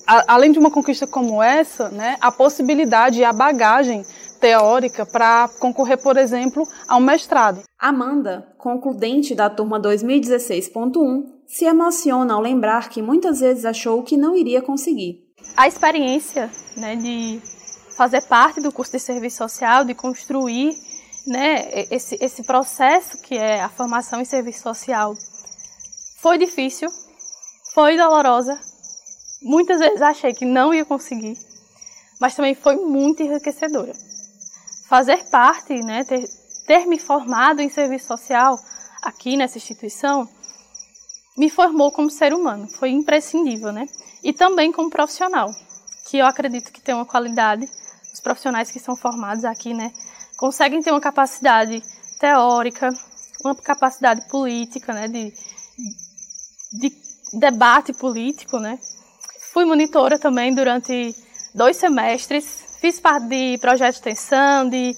a, 0.06 0.34
além 0.34 0.50
de 0.50 0.58
uma 0.58 0.70
conquista 0.70 1.06
como 1.06 1.42
essa, 1.42 1.90
né, 1.90 2.16
a 2.20 2.32
possibilidade 2.32 3.20
e 3.20 3.24
a 3.24 3.32
bagagem 3.32 4.02
teórica 4.38 5.04
para 5.04 5.48
concorrer, 5.60 6.02
por 6.02 6.16
exemplo, 6.16 6.66
ao 6.88 7.00
mestrado. 7.00 7.62
Amanda, 7.78 8.54
concludente 8.56 9.34
da 9.34 9.50
turma 9.50 9.80
2016.1, 9.80 11.38
se 11.46 11.64
emociona 11.64 12.34
ao 12.34 12.40
lembrar 12.40 12.88
que 12.88 13.02
muitas 13.02 13.40
vezes 13.40 13.64
achou 13.64 14.02
que 14.02 14.16
não 14.16 14.36
iria 14.36 14.62
conseguir. 14.62 15.24
A 15.56 15.66
experiência 15.66 16.50
né, 16.76 16.96
de 16.96 17.40
fazer 17.96 18.22
parte 18.22 18.60
do 18.60 18.72
curso 18.72 18.92
de 18.92 19.00
serviço 19.00 19.38
social, 19.38 19.84
de 19.84 19.94
construir 19.94 20.72
né, 21.26 21.68
esse, 21.90 22.16
esse 22.20 22.44
processo 22.44 23.20
que 23.22 23.36
é 23.36 23.60
a 23.60 23.68
formação 23.68 24.20
em 24.20 24.24
serviço 24.24 24.62
social, 24.62 25.14
foi 26.20 26.38
difícil, 26.38 26.88
foi 27.74 27.96
dolorosa. 27.96 28.58
Muitas 29.42 29.78
vezes 29.78 30.02
achei 30.02 30.32
que 30.32 30.44
não 30.44 30.74
ia 30.74 30.84
conseguir, 30.84 31.36
mas 32.20 32.34
também 32.34 32.54
foi 32.54 32.76
muito 32.76 33.22
enriquecedora. 33.22 33.92
Fazer 34.88 35.28
parte, 35.30 35.74
né, 35.74 36.02
ter, 36.04 36.26
ter 36.66 36.86
me 36.86 36.98
formado 36.98 37.60
em 37.60 37.68
serviço 37.68 38.06
social 38.06 38.58
aqui 39.02 39.36
nessa 39.36 39.58
instituição, 39.58 40.26
me 41.36 41.50
formou 41.50 41.92
como 41.92 42.10
ser 42.10 42.32
humano, 42.32 42.66
foi 42.66 42.90
imprescindível, 42.90 43.70
né? 43.70 43.86
E 44.24 44.32
também 44.32 44.72
como 44.72 44.90
profissional, 44.90 45.48
que 46.08 46.16
eu 46.16 46.26
acredito 46.26 46.72
que 46.72 46.80
tem 46.80 46.94
uma 46.94 47.06
qualidade, 47.06 47.68
os 48.12 48.20
profissionais 48.20 48.72
que 48.72 48.80
são 48.80 48.96
formados 48.96 49.44
aqui, 49.44 49.72
né, 49.74 49.92
conseguem 50.36 50.82
ter 50.82 50.90
uma 50.90 51.00
capacidade 51.00 51.82
teórica, 52.18 52.90
uma 53.44 53.54
capacidade 53.54 54.26
política, 54.28 54.92
né, 54.92 55.06
de, 55.06 55.32
de 56.72 56.92
debate 57.38 57.92
político, 57.92 58.58
né. 58.58 58.78
Fui 59.52 59.64
monitora 59.64 60.18
também 60.18 60.54
durante 60.54 61.14
dois 61.54 61.76
semestres, 61.76 62.67
fiz 62.80 63.00
parte 63.00 63.26
de 63.26 63.58
projeto 63.58 63.92
de 63.92 63.98
extensão, 63.98 64.68
de, 64.68 64.96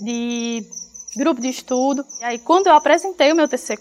de 0.00 0.64
grupo 1.16 1.40
de 1.40 1.48
estudo. 1.48 2.04
E 2.20 2.24
aí, 2.24 2.38
quando 2.38 2.66
eu 2.66 2.74
apresentei 2.74 3.32
o 3.32 3.36
meu 3.36 3.48
TC, 3.48 3.76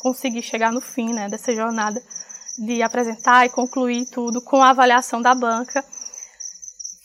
consegui 0.00 0.42
chegar 0.42 0.72
no 0.72 0.80
fim 0.80 1.12
né, 1.12 1.28
dessa 1.28 1.54
jornada 1.54 2.02
de 2.58 2.82
apresentar 2.82 3.46
e 3.46 3.50
concluir 3.50 4.06
tudo 4.06 4.40
com 4.40 4.62
a 4.62 4.70
avaliação 4.70 5.20
da 5.20 5.34
banca, 5.34 5.84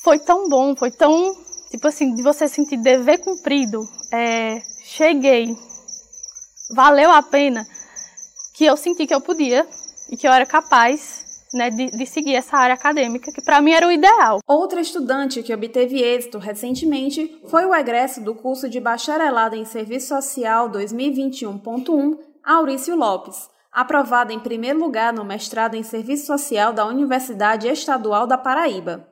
foi 0.01 0.17
tão 0.17 0.47
bom, 0.49 0.75
foi 0.75 0.91
tão, 0.91 1.35
tipo 1.69 1.87
assim, 1.87 2.15
de 2.15 2.23
você 2.23 2.47
sentir 2.47 2.77
dever 2.77 3.19
cumprido, 3.19 3.87
é, 4.11 4.61
cheguei, 4.83 5.55
valeu 6.73 7.11
a 7.11 7.21
pena, 7.21 7.67
que 8.53 8.65
eu 8.65 8.77
senti 8.77 9.05
que 9.05 9.13
eu 9.13 9.21
podia 9.21 9.67
e 10.09 10.15
que 10.15 10.27
eu 10.27 10.31
era 10.31 10.45
capaz 10.45 11.30
né, 11.53 11.69
de, 11.69 11.91
de, 11.91 12.05
seguir 12.05 12.35
essa 12.35 12.57
área 12.57 12.75
acadêmica, 12.75 13.31
que 13.31 13.41
para 13.41 13.61
mim 13.61 13.71
era 13.71 13.87
o 13.87 13.91
ideal. 13.91 14.39
Outra 14.47 14.81
estudante 14.81 15.43
que 15.43 15.53
obteve 15.53 16.01
êxito 16.01 16.37
recentemente 16.37 17.39
foi 17.47 17.65
o 17.65 17.75
egresso 17.75 18.21
do 18.21 18.33
curso 18.33 18.69
de 18.69 18.79
Bacharelado 18.79 19.55
em 19.55 19.65
Serviço 19.65 20.09
Social 20.09 20.69
2021.1, 20.69 22.17
Aurício 22.43 22.95
Lopes, 22.95 23.49
aprovada 23.71 24.33
em 24.33 24.39
primeiro 24.39 24.79
lugar 24.79 25.13
no 25.13 25.23
mestrado 25.23 25.75
em 25.75 25.83
Serviço 25.83 26.27
Social 26.27 26.73
da 26.73 26.85
Universidade 26.85 27.67
Estadual 27.67 28.25
da 28.25 28.37
Paraíba. 28.37 29.10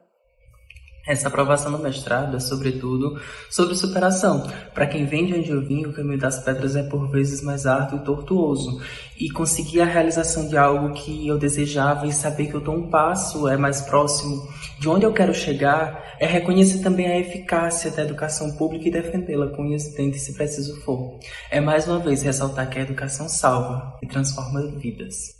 Essa 1.08 1.28
aprovação 1.28 1.72
no 1.72 1.80
mestrado 1.80 2.36
é, 2.36 2.40
sobretudo, 2.40 3.20
sobre 3.50 3.76
superação. 3.76 4.48
Para 4.74 4.88
quem 4.88 5.06
vem 5.06 5.26
de 5.26 5.34
onde 5.34 5.50
eu 5.50 5.66
vim, 5.66 5.86
o 5.86 5.94
caminho 5.94 6.20
das 6.20 6.44
pedras 6.44 6.76
é 6.76 6.84
por 6.84 7.10
vezes 7.10 7.42
mais 7.42 7.66
árduo 7.66 8.00
e 8.00 8.04
tortuoso. 8.04 8.82
E 9.20 9.30
conseguir 9.30 9.82
a 9.82 9.86
realização 9.86 10.48
de 10.48 10.58
algo 10.58 10.94
que 10.94 11.28
eu 11.28 11.38
desejava 11.38 12.06
e 12.06 12.14
saber 12.14 12.48
que 12.48 12.54
eu 12.54 12.60
estou 12.60 12.76
um 12.76 12.90
passo 12.90 13.48
é 13.48 13.58
mais 13.58 13.82
próximo 13.82 14.48
de 14.80 14.88
onde 14.88 15.06
eu 15.06 15.12
quero 15.12 15.34
chegar 15.34 16.10
é 16.20 16.26
reconhecer 16.26 16.80
também 16.80 17.08
a 17.08 17.18
eficácia 17.18 17.90
da 17.92 18.04
educação 18.04 18.52
pública 18.58 18.88
e 18.88 18.92
defendê-la 18.92 19.48
com 19.48 19.64
unhas 19.64 19.88
e 19.88 19.96
dentes 19.96 20.22
se 20.22 20.34
preciso 20.34 20.82
for. 20.82 21.18
É 21.50 21.62
mais 21.62 21.88
uma 21.88 22.00
vez 22.00 22.22
ressaltar 22.22 22.70
que 22.70 22.78
a 22.78 22.82
educação 22.82 23.30
salva 23.30 23.98
e 24.02 24.08
transforma 24.08 24.68
vidas. 24.68 25.39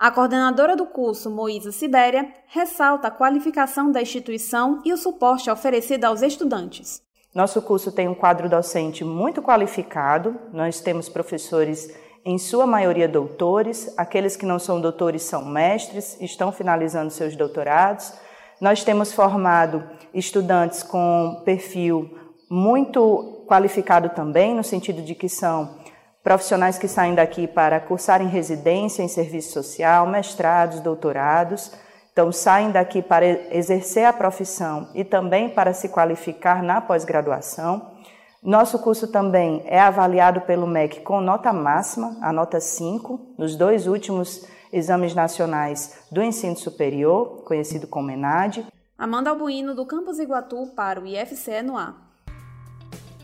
A 0.00 0.10
coordenadora 0.10 0.74
do 0.74 0.86
curso, 0.86 1.30
Moísa 1.30 1.70
Sibéria, 1.70 2.26
ressalta 2.46 3.08
a 3.08 3.10
qualificação 3.10 3.92
da 3.92 4.00
instituição 4.00 4.80
e 4.82 4.94
o 4.94 4.96
suporte 4.96 5.50
oferecido 5.50 6.06
aos 6.06 6.22
estudantes. 6.22 7.02
Nosso 7.34 7.60
curso 7.60 7.92
tem 7.92 8.08
um 8.08 8.14
quadro 8.14 8.48
docente 8.48 9.04
muito 9.04 9.42
qualificado, 9.42 10.40
nós 10.54 10.80
temos 10.80 11.10
professores, 11.10 11.94
em 12.24 12.38
sua 12.38 12.66
maioria, 12.66 13.06
doutores, 13.06 13.92
aqueles 13.98 14.36
que 14.36 14.46
não 14.46 14.58
são 14.58 14.80
doutores 14.80 15.20
são 15.22 15.44
mestres, 15.44 16.18
estão 16.18 16.50
finalizando 16.50 17.10
seus 17.10 17.36
doutorados. 17.36 18.14
Nós 18.58 18.82
temos 18.82 19.12
formado 19.12 19.84
estudantes 20.14 20.82
com 20.82 21.42
perfil 21.44 22.18
muito 22.48 23.44
qualificado 23.46 24.08
também, 24.08 24.54
no 24.54 24.64
sentido 24.64 25.02
de 25.02 25.14
que 25.14 25.28
são 25.28 25.78
profissionais 26.22 26.78
que 26.78 26.88
saem 26.88 27.14
daqui 27.14 27.46
para 27.46 27.80
cursar 27.80 28.20
em 28.20 28.28
residência 28.28 29.02
em 29.02 29.08
serviço 29.08 29.52
social, 29.52 30.06
mestrados, 30.06 30.80
doutorados. 30.80 31.72
Então, 32.12 32.30
saem 32.30 32.70
daqui 32.70 33.00
para 33.00 33.26
exercer 33.54 34.04
a 34.04 34.12
profissão 34.12 34.88
e 34.94 35.04
também 35.04 35.48
para 35.48 35.72
se 35.72 35.88
qualificar 35.88 36.62
na 36.62 36.80
pós-graduação. 36.80 37.94
Nosso 38.42 38.78
curso 38.78 39.08
também 39.08 39.62
é 39.66 39.80
avaliado 39.80 40.40
pelo 40.42 40.66
MEC 40.66 41.00
com 41.00 41.20
nota 41.20 41.52
máxima, 41.52 42.16
a 42.20 42.32
nota 42.32 42.58
5, 42.58 43.34
nos 43.38 43.54
dois 43.54 43.86
últimos 43.86 44.46
exames 44.72 45.14
nacionais 45.14 46.04
do 46.10 46.22
ensino 46.22 46.56
superior, 46.56 47.44
conhecido 47.44 47.86
como 47.86 48.10
ENAD. 48.10 48.66
Amanda 48.96 49.30
Albuino, 49.30 49.74
do 49.74 49.86
Campus 49.86 50.18
Iguatu, 50.18 50.68
para 50.74 51.00
o 51.00 51.06
IFCE 51.06 51.62
no 51.62 51.76
ar. 51.76 52.09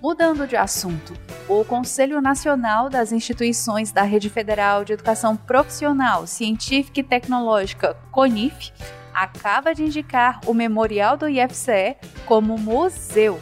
Mudando 0.03 0.47
de 0.47 0.57
assunto, 0.57 1.15
o 1.49 1.65
Conselho 1.65 2.21
Nacional 2.21 2.91
das 2.91 3.13
Instituições 3.13 3.93
da 3.93 4.03
Rede 4.03 4.29
Federal 4.29 4.85
de 4.85 4.93
Educação 4.93 5.37
Profissional, 5.37 6.27
Científica 6.27 7.01
e 7.01 7.03
Tecnológica, 7.03 7.95
CONIF, 8.11 8.73
acaba 9.15 9.75
de 9.75 9.85
indicar 9.85 10.41
o 10.47 10.53
Memorial 10.53 11.17
do 11.17 11.29
IFCE 11.29 11.97
como 12.27 12.59
museu 12.59 13.41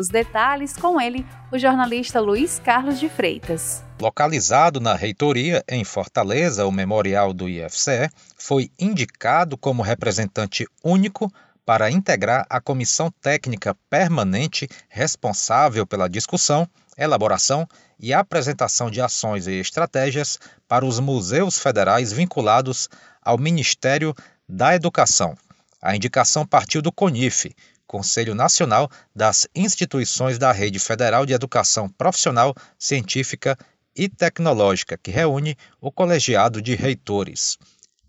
os 0.00 0.08
detalhes 0.08 0.76
com 0.76 0.98
ele, 0.98 1.26
o 1.52 1.58
jornalista 1.58 2.20
Luiz 2.20 2.58
Carlos 2.58 2.98
de 2.98 3.08
Freitas. 3.08 3.84
Localizado 4.00 4.80
na 4.80 4.94
reitoria 4.94 5.62
em 5.68 5.84
Fortaleza, 5.84 6.64
o 6.64 6.72
memorial 6.72 7.34
do 7.34 7.46
IFCE 7.46 8.08
foi 8.34 8.70
indicado 8.78 9.58
como 9.58 9.82
representante 9.82 10.66
único 10.82 11.30
para 11.70 11.88
integrar 11.88 12.44
a 12.50 12.60
comissão 12.60 13.12
técnica 13.22 13.76
permanente 13.88 14.68
responsável 14.88 15.86
pela 15.86 16.08
discussão, 16.08 16.68
elaboração 16.98 17.64
e 17.96 18.12
apresentação 18.12 18.90
de 18.90 19.00
ações 19.00 19.46
e 19.46 19.52
estratégias 19.52 20.36
para 20.66 20.84
os 20.84 20.98
museus 20.98 21.60
federais 21.60 22.10
vinculados 22.10 22.88
ao 23.22 23.38
Ministério 23.38 24.12
da 24.48 24.74
Educação. 24.74 25.38
A 25.80 25.94
indicação 25.94 26.44
partiu 26.44 26.82
do 26.82 26.90
CONIF, 26.90 27.54
Conselho 27.86 28.34
Nacional 28.34 28.90
das 29.14 29.46
Instituições 29.54 30.38
da 30.38 30.50
Rede 30.50 30.80
Federal 30.80 31.24
de 31.24 31.34
Educação 31.34 31.88
Profissional, 31.88 32.52
Científica 32.76 33.56
e 33.94 34.08
Tecnológica, 34.08 34.98
que 35.00 35.12
reúne 35.12 35.56
o 35.80 35.92
colegiado 35.92 36.60
de 36.60 36.74
reitores. 36.74 37.56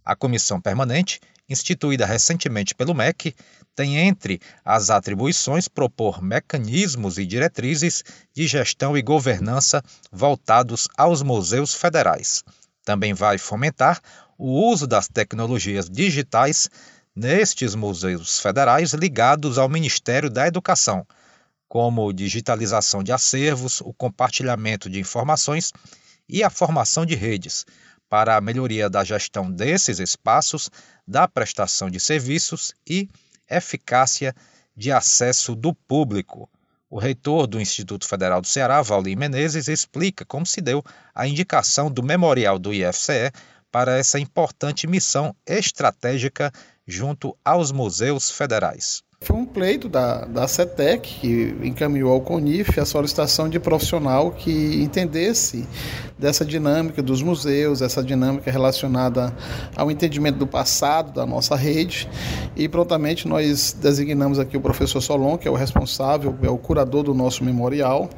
A 0.04 0.16
comissão 0.16 0.60
permanente, 0.60 1.22
instituída 1.52 2.06
recentemente 2.06 2.74
pelo 2.74 2.94
MEC, 2.94 3.36
tem 3.76 3.98
entre 3.98 4.40
as 4.64 4.90
atribuições 4.90 5.68
propor 5.68 6.22
mecanismos 6.22 7.18
e 7.18 7.26
diretrizes 7.26 8.04
de 8.34 8.48
gestão 8.48 8.98
e 8.98 9.02
governança 9.02 9.84
voltados 10.12 10.88
aos 10.98 11.22
museus 11.22 11.74
federais. 11.74 12.44
Também 12.84 13.14
vai 13.14 13.38
fomentar 13.38 14.02
o 14.38 14.72
uso 14.72 14.88
das 14.88 15.08
tecnologias 15.08 15.90
digitais 15.90 16.70
nestes 17.16 17.76
museus 17.76 18.40
federais 18.40 18.94
ligados 18.94 19.58
ao 19.58 19.70
Ministério 19.70 20.30
da 20.30 20.48
Educação, 20.48 21.06
como 21.68 22.12
digitalização 22.12 23.04
de 23.04 23.12
acervos, 23.12 23.82
o 23.82 23.94
compartilhamento 23.94 24.90
de 24.90 25.00
informações 25.00 25.72
e 26.28 26.44
a 26.44 26.50
formação 26.50 27.06
de 27.06 27.16
redes, 27.16 27.66
para 28.12 28.36
a 28.36 28.42
melhoria 28.42 28.90
da 28.90 29.06
gestão 29.06 29.50
desses 29.50 29.98
espaços, 29.98 30.70
da 31.08 31.30
prestação 31.30 31.90
de 31.90 31.98
serviços 31.98 32.74
e 32.86 33.08
eficácia 33.50 34.36
de 34.76 34.92
acesso 34.92 35.56
do 35.56 35.74
público. 35.74 36.50
O 36.90 37.00
reitor 37.00 37.48
do 37.48 37.58
Instituto 37.58 38.06
Federal 38.06 38.42
do 38.42 38.48
Ceará, 38.48 38.82
Valdir 38.82 39.18
Menezes, 39.18 39.70
explica 39.70 40.26
como 40.26 40.46
se 40.46 40.60
deu 40.60 40.84
a 41.16 41.26
indicação 41.26 41.90
do 41.90 42.04
memorial 42.04 42.60
do 42.60 42.74
IFCE 42.74 43.32
para 43.72 43.98
essa 43.98 44.20
importante 44.20 44.88
missão 44.88 45.34
estratégica 45.46 46.52
junto 46.86 47.34
aos 47.46 47.72
museus 47.72 48.30
federais. 48.30 49.02
Foi 49.24 49.36
um 49.36 49.46
pleito 49.46 49.88
da, 49.88 50.26
da 50.26 50.48
CETEC 50.48 51.20
que 51.20 51.56
encaminhou 51.62 52.12
ao 52.12 52.22
CONIF 52.22 52.80
a 52.80 52.86
solicitação 52.86 53.48
de 53.48 53.60
profissional 53.60 54.32
que 54.32 54.82
entendesse 54.82 55.68
dessa 56.18 56.44
dinâmica 56.44 57.04
dos 57.04 57.22
museus, 57.22 57.84
essa 57.84 58.04
dinâmica 58.04 58.50
relacionada 58.50 59.32
ao 59.76 59.92
entendimento 59.92 60.40
do 60.40 60.48
passado 60.48 61.14
da 61.14 61.24
nossa 61.24 61.56
rede. 61.56 62.10
E 62.58 62.68
prontamente 62.68 63.28
nós 63.28 63.78
designamos 63.80 64.40
aqui 64.40 64.58
o 64.58 64.62
professor 64.62 65.00
Solon, 65.00 65.38
que 65.38 65.48
é 65.48 65.52
o 65.52 65.56
responsável, 65.56 66.36
é 66.42 66.50
o 66.50 66.58
curador 66.58 67.04
do 67.04 67.14
nosso 67.14 67.44
memorial. 67.44 68.10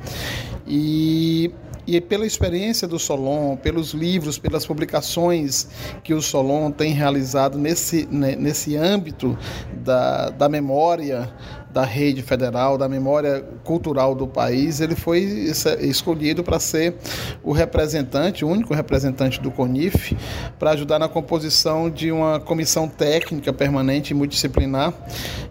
E 0.65 1.51
e 1.85 1.99
pela 1.99 2.25
experiência 2.25 2.87
do 2.87 2.97
Solon, 2.97 3.55
pelos 3.55 3.93
livros, 3.93 4.37
pelas 4.37 4.65
publicações 4.65 5.67
que 6.03 6.13
o 6.13 6.21
Solon 6.21 6.71
tem 6.71 6.93
realizado 6.93 7.57
nesse, 7.57 8.07
né, 8.09 8.35
nesse 8.35 8.75
âmbito 8.75 9.37
da, 9.83 10.29
da 10.29 10.47
memória 10.47 11.31
da 11.73 11.83
rede 11.83 12.21
federal, 12.21 12.77
da 12.77 12.87
memória 12.87 13.43
cultural 13.63 14.13
do 14.13 14.27
país, 14.27 14.79
ele 14.79 14.95
foi 14.95 15.19
escolhido 15.81 16.43
para 16.43 16.59
ser 16.59 16.95
o 17.43 17.51
representante, 17.51 18.45
o 18.45 18.47
único 18.47 18.75
representante 18.75 19.41
do 19.41 19.49
CONIF, 19.49 20.15
para 20.59 20.71
ajudar 20.71 20.99
na 20.99 21.09
composição 21.09 21.89
de 21.89 22.11
uma 22.11 22.39
comissão 22.39 22.87
técnica 22.87 23.51
permanente 23.51 24.11
e 24.11 24.13
multidisciplinar, 24.13 24.93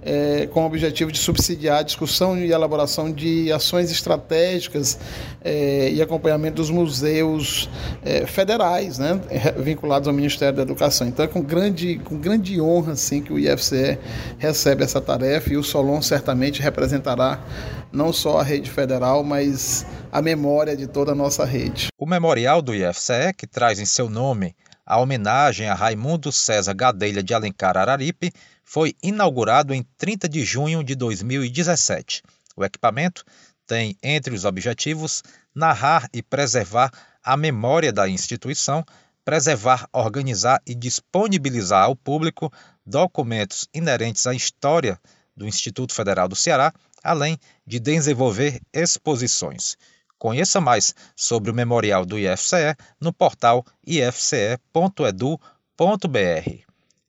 é, 0.01 0.47
com 0.47 0.63
o 0.63 0.67
objetivo 0.67 1.11
de 1.11 1.19
subsidiar 1.19 1.81
a 1.81 1.83
discussão 1.83 2.39
e 2.39 2.53
elaboração 2.53 3.11
de 3.11 3.51
ações 3.51 3.91
estratégicas 3.91 4.99
é, 5.45 5.91
e 5.91 6.01
acompanhamento 6.01 6.57
dos 6.57 6.71
museus 6.71 7.69
é, 8.05 8.27
federais, 8.27 8.99
né, 8.99 9.21
vinculados 9.59 10.07
ao 10.07 10.15
Ministério 10.15 10.57
da 10.57 10.63
Educação. 10.63 11.09
Então 11.09 11.25
é 11.25 11.29
com 11.29 11.43
grande, 11.43 12.01
com 12.05 12.17
grande 12.17 12.61
honra 12.61 12.93
assim, 12.93 13.21
que 13.21 13.33
o 13.33 13.39
IFCE 13.39 13.99
recebe 14.39 14.85
essa 14.85 15.01
tarefa 15.01 15.53
e 15.53 15.57
o 15.57 15.65
Solon 15.65 16.01
certamente 16.13 16.61
representará 16.61 17.43
não 17.91 18.13
só 18.13 18.39
a 18.39 18.43
rede 18.43 18.71
federal, 18.71 19.25
mas 19.25 19.87
a 20.11 20.21
memória 20.21 20.77
de 20.77 20.87
toda 20.87 21.13
a 21.13 21.15
nossa 21.15 21.43
rede. 21.43 21.89
O 21.99 22.05
memorial 22.05 22.61
do 22.61 22.75
IFCE, 22.75 23.33
que 23.35 23.47
traz 23.47 23.81
em 23.81 23.87
seu 23.87 24.11
nome 24.11 24.55
a 24.85 25.01
homenagem 25.01 25.71
a 25.71 25.75
Raimundo 25.75 26.31
César 26.31 26.75
Gadelha 26.75 27.23
de 27.23 27.33
Alencar 27.33 27.79
Araripe, 27.79 28.31
foi 28.63 28.95
inaugurado 29.03 29.73
em 29.73 29.83
30 29.97 30.29
de 30.29 30.45
junho 30.45 30.85
de 30.85 30.95
2017. 30.95 32.23
O 32.55 32.63
equipamento 32.63 33.25
tem 33.67 33.97
entre 34.03 34.35
os 34.35 34.45
objetivos 34.45 35.23
narrar 35.55 36.11
e 36.13 36.23
preservar 36.23 36.91
a 37.25 37.39
memória 37.39 37.91
da 37.91 38.07
instituição, 38.07 38.85
preservar, 39.25 39.89
organizar 39.95 40.61
e 40.67 40.75
disponibilizar 40.75 41.85
ao 41.85 41.97
público 41.97 42.53
documentos 42.85 43.67
inerentes 43.73 44.27
à 44.27 44.35
história 44.35 45.01
do 45.37 45.47
Instituto 45.47 45.95
Federal 45.95 46.29
do 46.29 46.37
Ceará, 46.37 46.73
além 47.03 47.39
de 47.67 47.81
desenvolver 47.81 48.61
exposições. 48.73 49.77
Conheça 50.19 50.61
mais 50.61 50.95
sobre 51.17 51.51
o 51.51 51.55
memorial 51.55 52.07
do 52.07 52.19
IFCE 52.19 52.77
no 53.01 53.13
portal 53.13 53.65
ifce.edu.br. 53.85 54.59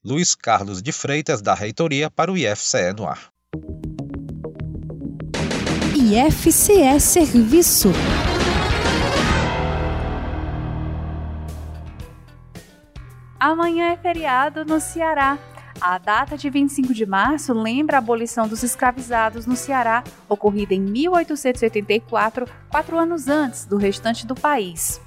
Luiz 0.03 0.35
Carlos 0.35 0.81
de 0.81 0.91
Freitas, 0.91 1.41
da 1.41 1.53
Reitoria, 1.53 2.09
para 2.09 2.31
o 2.31 2.37
IFCE 2.37 2.91
no 2.97 3.07
ar. 3.07 3.31
IFCE 5.95 6.99
Serviço. 6.99 7.89
Amanhã 13.39 13.91
é 13.91 13.97
feriado 13.97 14.65
no 14.65 14.79
Ceará. 14.79 15.37
A 15.85 15.97
data 15.97 16.37
de 16.37 16.49
25 16.49 16.93
de 16.93 17.05
março 17.05 17.51
lembra 17.51 17.97
a 17.97 17.99
abolição 17.99 18.47
dos 18.47 18.63
escravizados 18.63 19.45
no 19.45 19.53
Ceará, 19.53 20.01
ocorrida 20.29 20.73
em 20.73 20.79
1884, 20.79 22.47
quatro 22.69 22.97
anos 22.97 23.27
antes 23.27 23.65
do 23.65 23.75
restante 23.75 24.25
do 24.25 24.33
país. 24.33 25.01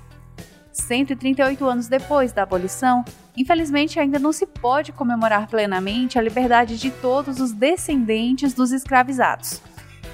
138 0.72 1.64
anos 1.64 1.88
depois 1.88 2.30
da 2.30 2.42
abolição, 2.42 3.02
infelizmente 3.34 3.98
ainda 3.98 4.18
não 4.18 4.34
se 4.34 4.44
pode 4.44 4.92
comemorar 4.92 5.48
plenamente 5.48 6.18
a 6.18 6.22
liberdade 6.22 6.76
de 6.76 6.90
todos 6.90 7.40
os 7.40 7.52
descendentes 7.52 8.52
dos 8.52 8.70
escravizados. 8.70 9.62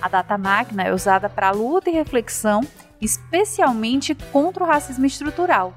A 0.01 0.09
data 0.09 0.39
magna 0.39 0.85
é 0.85 0.95
usada 0.95 1.29
para 1.29 1.51
luta 1.51 1.91
e 1.91 1.93
reflexão, 1.93 2.61
especialmente 3.01 4.15
contra 4.15 4.63
o 4.63 4.67
racismo 4.69 5.07
estrutural. 5.07 5.77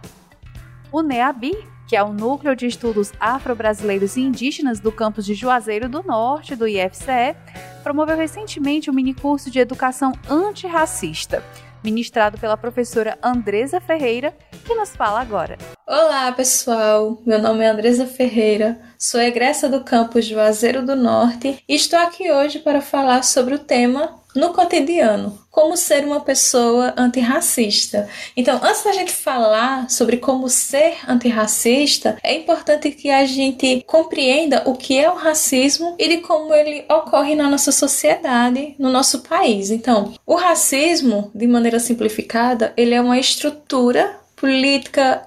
O 0.92 1.02
NEABI, 1.02 1.74
que 1.88 1.96
é 1.96 2.04
o 2.04 2.14
Núcleo 2.14 2.56
de 2.56 2.66
Estudos 2.66 3.12
Afro-Brasileiros 3.20 4.18
e 4.18 4.22
Indígenas 4.22 4.80
do 4.80 4.92
campus 4.92 5.26
de 5.26 5.36
Juazeiro 5.36 5.88
do 5.88 6.02
Norte, 6.04 6.56
do 6.56 6.68
IFCE, 6.68 7.36
promoveu 7.84 8.18
recentemente 8.18 8.90
um 8.90 8.94
minicurso 8.94 9.52
de 9.52 9.60
Educação 9.60 10.12
Antirracista, 10.30 11.44
ministrado 11.84 12.38
pela 12.38 12.58
professora 12.58 13.18
Andresa 13.22 13.80
Ferreira 13.80 14.36
que 14.66 14.74
nos 14.74 14.96
fala 14.96 15.22
agora. 15.22 15.58
Olá, 15.88 16.32
pessoal. 16.32 17.22
Meu 17.24 17.40
nome 17.40 17.64
é 17.64 17.68
Andresa 17.68 18.08
Ferreira, 18.08 18.80
sou 19.06 19.22
egressa 19.22 19.70
do 19.70 19.82
campus 19.82 20.26
Juazeiro 20.26 20.84
do 20.84 20.96
Norte 20.96 21.64
e 21.70 21.76
estou 21.76 22.00
aqui 22.00 22.32
hoje 22.32 22.58
para 22.58 22.82
falar 22.82 23.24
sobre 23.24 23.54
o 23.54 23.60
tema 23.60 24.20
no 24.36 24.52
cotidiano, 24.52 25.40
como 25.52 25.78
ser 25.78 26.04
uma 26.04 26.22
pessoa 26.22 26.92
antirracista. 26.98 28.10
Então, 28.36 28.60
antes 28.64 28.84
da 28.84 28.92
gente 28.94 29.12
falar 29.12 29.92
sobre 29.92 30.18
como 30.18 30.50
ser 30.50 30.98
antirracista, 31.08 32.18
é 32.24 32.34
importante 32.34 32.90
que 32.90 33.12
a 33.12 33.26
gente 33.26 33.84
compreenda 33.86 34.64
o 34.66 34.74
que 34.74 34.98
é 34.98 35.08
o 35.08 35.16
racismo 35.16 35.96
e 36.00 36.08
de 36.08 36.18
como 36.18 36.52
ele 36.52 36.84
ocorre 36.90 37.36
na 37.36 37.48
nossa 37.48 37.72
sociedade, 37.72 38.74
no 38.80 38.90
nosso 38.90 39.20
país. 39.20 39.70
Então, 39.70 40.16
o 40.26 40.34
racismo, 40.34 41.30
de 41.36 41.46
maneira 41.46 41.80
simplificada, 41.80 42.74
ele 42.76 42.96
é 42.96 43.00
uma 43.00 43.20
estrutura 43.20 44.18
política, 44.36 45.22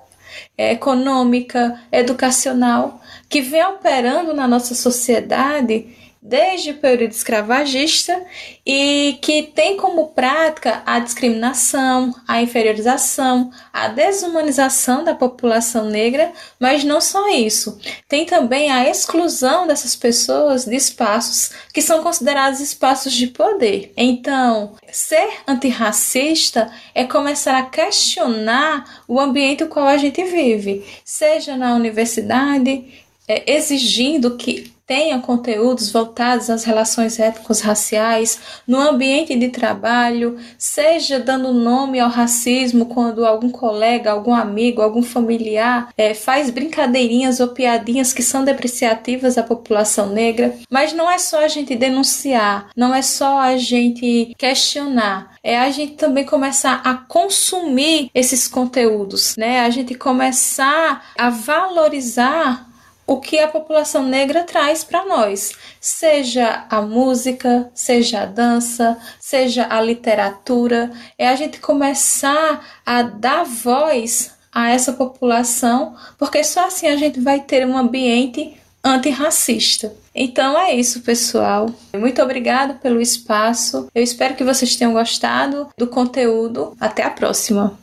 econômica, 0.59 1.81
educacional 1.93 3.01
que 3.29 3.41
vem 3.41 3.65
operando 3.65 4.33
na 4.33 4.49
nossa 4.49 4.75
sociedade 4.75 5.95
desde 6.21 6.73
o 6.73 6.79
período 6.79 7.13
escravagista 7.13 8.23
e 8.67 9.19
que 9.23 9.45
tem 9.45 9.77
como 9.77 10.09
prática 10.09 10.83
a 10.85 10.99
discriminação, 10.99 12.15
a 12.27 12.43
inferiorização, 12.43 13.51
a 13.73 13.89
desumanização 13.89 15.05
da 15.05 15.15
população 15.15 15.89
negra, 15.89 16.33
mas 16.59 16.85
não 16.85 17.01
só 17.01 17.29
isso. 17.31 17.81
Tem 18.09 18.27
também 18.27 18.71
a 18.71 18.89
exclusão 18.91 19.67
dessas 19.67 19.95
pessoas 19.95 20.65
de 20.65 20.75
espaços 20.75 21.53
que 21.73 21.81
são 21.81 22.03
considerados 22.03 22.61
espaços 22.61 23.13
de 23.13 23.29
poder. 23.29 23.93
Então, 23.97 24.75
ser 24.91 25.29
antirracista 25.47 26.71
é 26.95 27.05
começar 27.05 27.57
a 27.57 27.67
questionar 27.67 29.03
o 29.07 29.21
ambiente 29.21 29.65
no 29.65 29.71
qual 29.71 29.87
a 29.87 29.97
gente 29.97 30.23
vive, 30.25 30.85
seja 31.05 31.57
na 31.57 31.75
universidade, 31.75 33.07
é, 33.29 33.53
exigindo 33.53 34.37
que 34.37 34.73
tenha 34.89 35.19
conteúdos 35.19 35.93
voltados 35.93 36.49
às 36.49 36.65
relações 36.65 37.21
étnicos-raciais 37.21 38.41
no 38.67 38.81
ambiente 38.81 39.37
de 39.37 39.51
trabalho, 39.51 40.39
seja 40.57 41.21
dando 41.21 41.53
nome 41.53 42.01
ao 42.01 42.09
racismo 42.09 42.87
quando 42.87 43.27
algum 43.27 43.51
colega, 43.51 44.11
algum 44.11 44.35
amigo, 44.35 44.81
algum 44.81 45.03
familiar 45.03 45.91
é, 45.95 46.15
faz 46.15 46.49
brincadeirinhas 46.49 47.39
ou 47.39 47.49
piadinhas 47.49 48.15
que 48.15 48.23
são 48.23 48.43
depreciativas 48.43 49.37
à 49.37 49.43
população 49.43 50.09
negra. 50.09 50.55
Mas 50.71 50.95
não 50.95 51.11
é 51.11 51.19
só 51.19 51.45
a 51.45 51.49
gente 51.49 51.77
denunciar, 51.77 52.71
não 52.75 52.95
é 52.95 53.03
só 53.03 53.41
a 53.41 53.59
gente 53.59 54.35
questionar, 54.39 55.37
é 55.43 55.59
a 55.59 55.71
gente 55.71 55.97
também 55.97 56.25
começar 56.25 56.81
a 56.83 56.95
consumir 56.95 58.11
esses 58.15 58.49
conteúdos, 58.49 59.37
né? 59.37 59.61
A 59.61 59.71
gente 59.71 59.95
começar 59.95 61.13
a 61.19 61.29
valorizar 61.29 62.68
o 63.09 63.19
que 63.19 63.39
a 63.39 63.49
população 63.49 64.05
negra 64.05 64.45
traz 64.45 64.85
para 64.85 65.03
nós, 65.07 65.53
seja 65.81 66.67
a 66.69 66.83
música, 66.83 67.71
seja 67.75 68.21
a 68.21 68.27
dança, 68.27 68.99
seja 69.19 69.67
a 69.71 69.81
literatura, 69.81 70.93
é 71.17 71.27
a 71.27 71.35
gente 71.35 71.59
começar 71.59 72.63
a 72.85 73.01
dar 73.01 73.45
voz 73.45 74.35
a 74.53 74.71
essa 74.71 74.93
população, 74.93 75.97
porque 76.19 76.45
só 76.45 76.67
assim 76.67 76.87
a 76.87 76.97
gente 76.97 77.19
vai 77.19 77.41
ter 77.41 77.67
um 77.67 77.79
ambiente 77.79 78.55
antirracista. 78.85 79.91
Então 80.15 80.59
é 80.59 80.75
isso, 80.75 81.01
pessoal. 81.01 81.71
Muito 81.97 82.21
obrigado 82.21 82.79
pelo 82.79 83.01
espaço. 83.01 83.89
Eu 83.95 84.03
espero 84.03 84.35
que 84.35 84.45
vocês 84.45 84.77
tenham 84.77 84.93
gostado 84.93 85.69
do 85.79 85.87
conteúdo. 85.87 86.77
Até 86.79 87.05
a 87.05 87.11
próxima. 87.11 87.79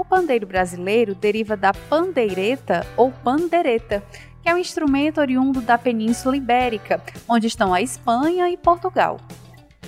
O 0.00 0.04
pandeiro 0.04 0.46
brasileiro 0.46 1.14
deriva 1.14 1.58
da 1.58 1.74
pandeireta 1.74 2.86
ou 2.96 3.12
pandereta, 3.12 4.02
que 4.42 4.48
é 4.48 4.54
um 4.54 4.56
instrumento 4.56 5.20
oriundo 5.20 5.60
da 5.60 5.76
Península 5.76 6.38
Ibérica, 6.38 7.02
onde 7.28 7.46
estão 7.46 7.74
a 7.74 7.82
Espanha 7.82 8.48
e 8.48 8.56
Portugal. 8.56 9.20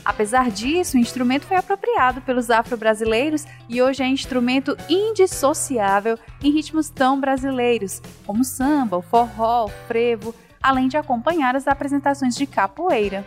Apesar 0.04 0.50
disso, 0.50 0.98
o 0.98 1.00
instrumento 1.00 1.46
foi 1.46 1.56
apropriado 1.56 2.20
pelos 2.20 2.50
afro-brasileiros 2.50 3.46
e 3.70 3.80
hoje 3.80 4.02
é 4.02 4.06
instrumento 4.06 4.76
indissociável 4.86 6.18
em 6.44 6.50
ritmos 6.52 6.90
tão 6.90 7.18
brasileiros, 7.18 8.02
como 8.26 8.44
samba, 8.44 9.00
forró, 9.00 9.66
frevo, 9.88 10.34
além 10.62 10.88
de 10.88 10.98
acompanhar 10.98 11.56
as 11.56 11.66
apresentações 11.66 12.36
de 12.36 12.46
capoeira. 12.46 13.24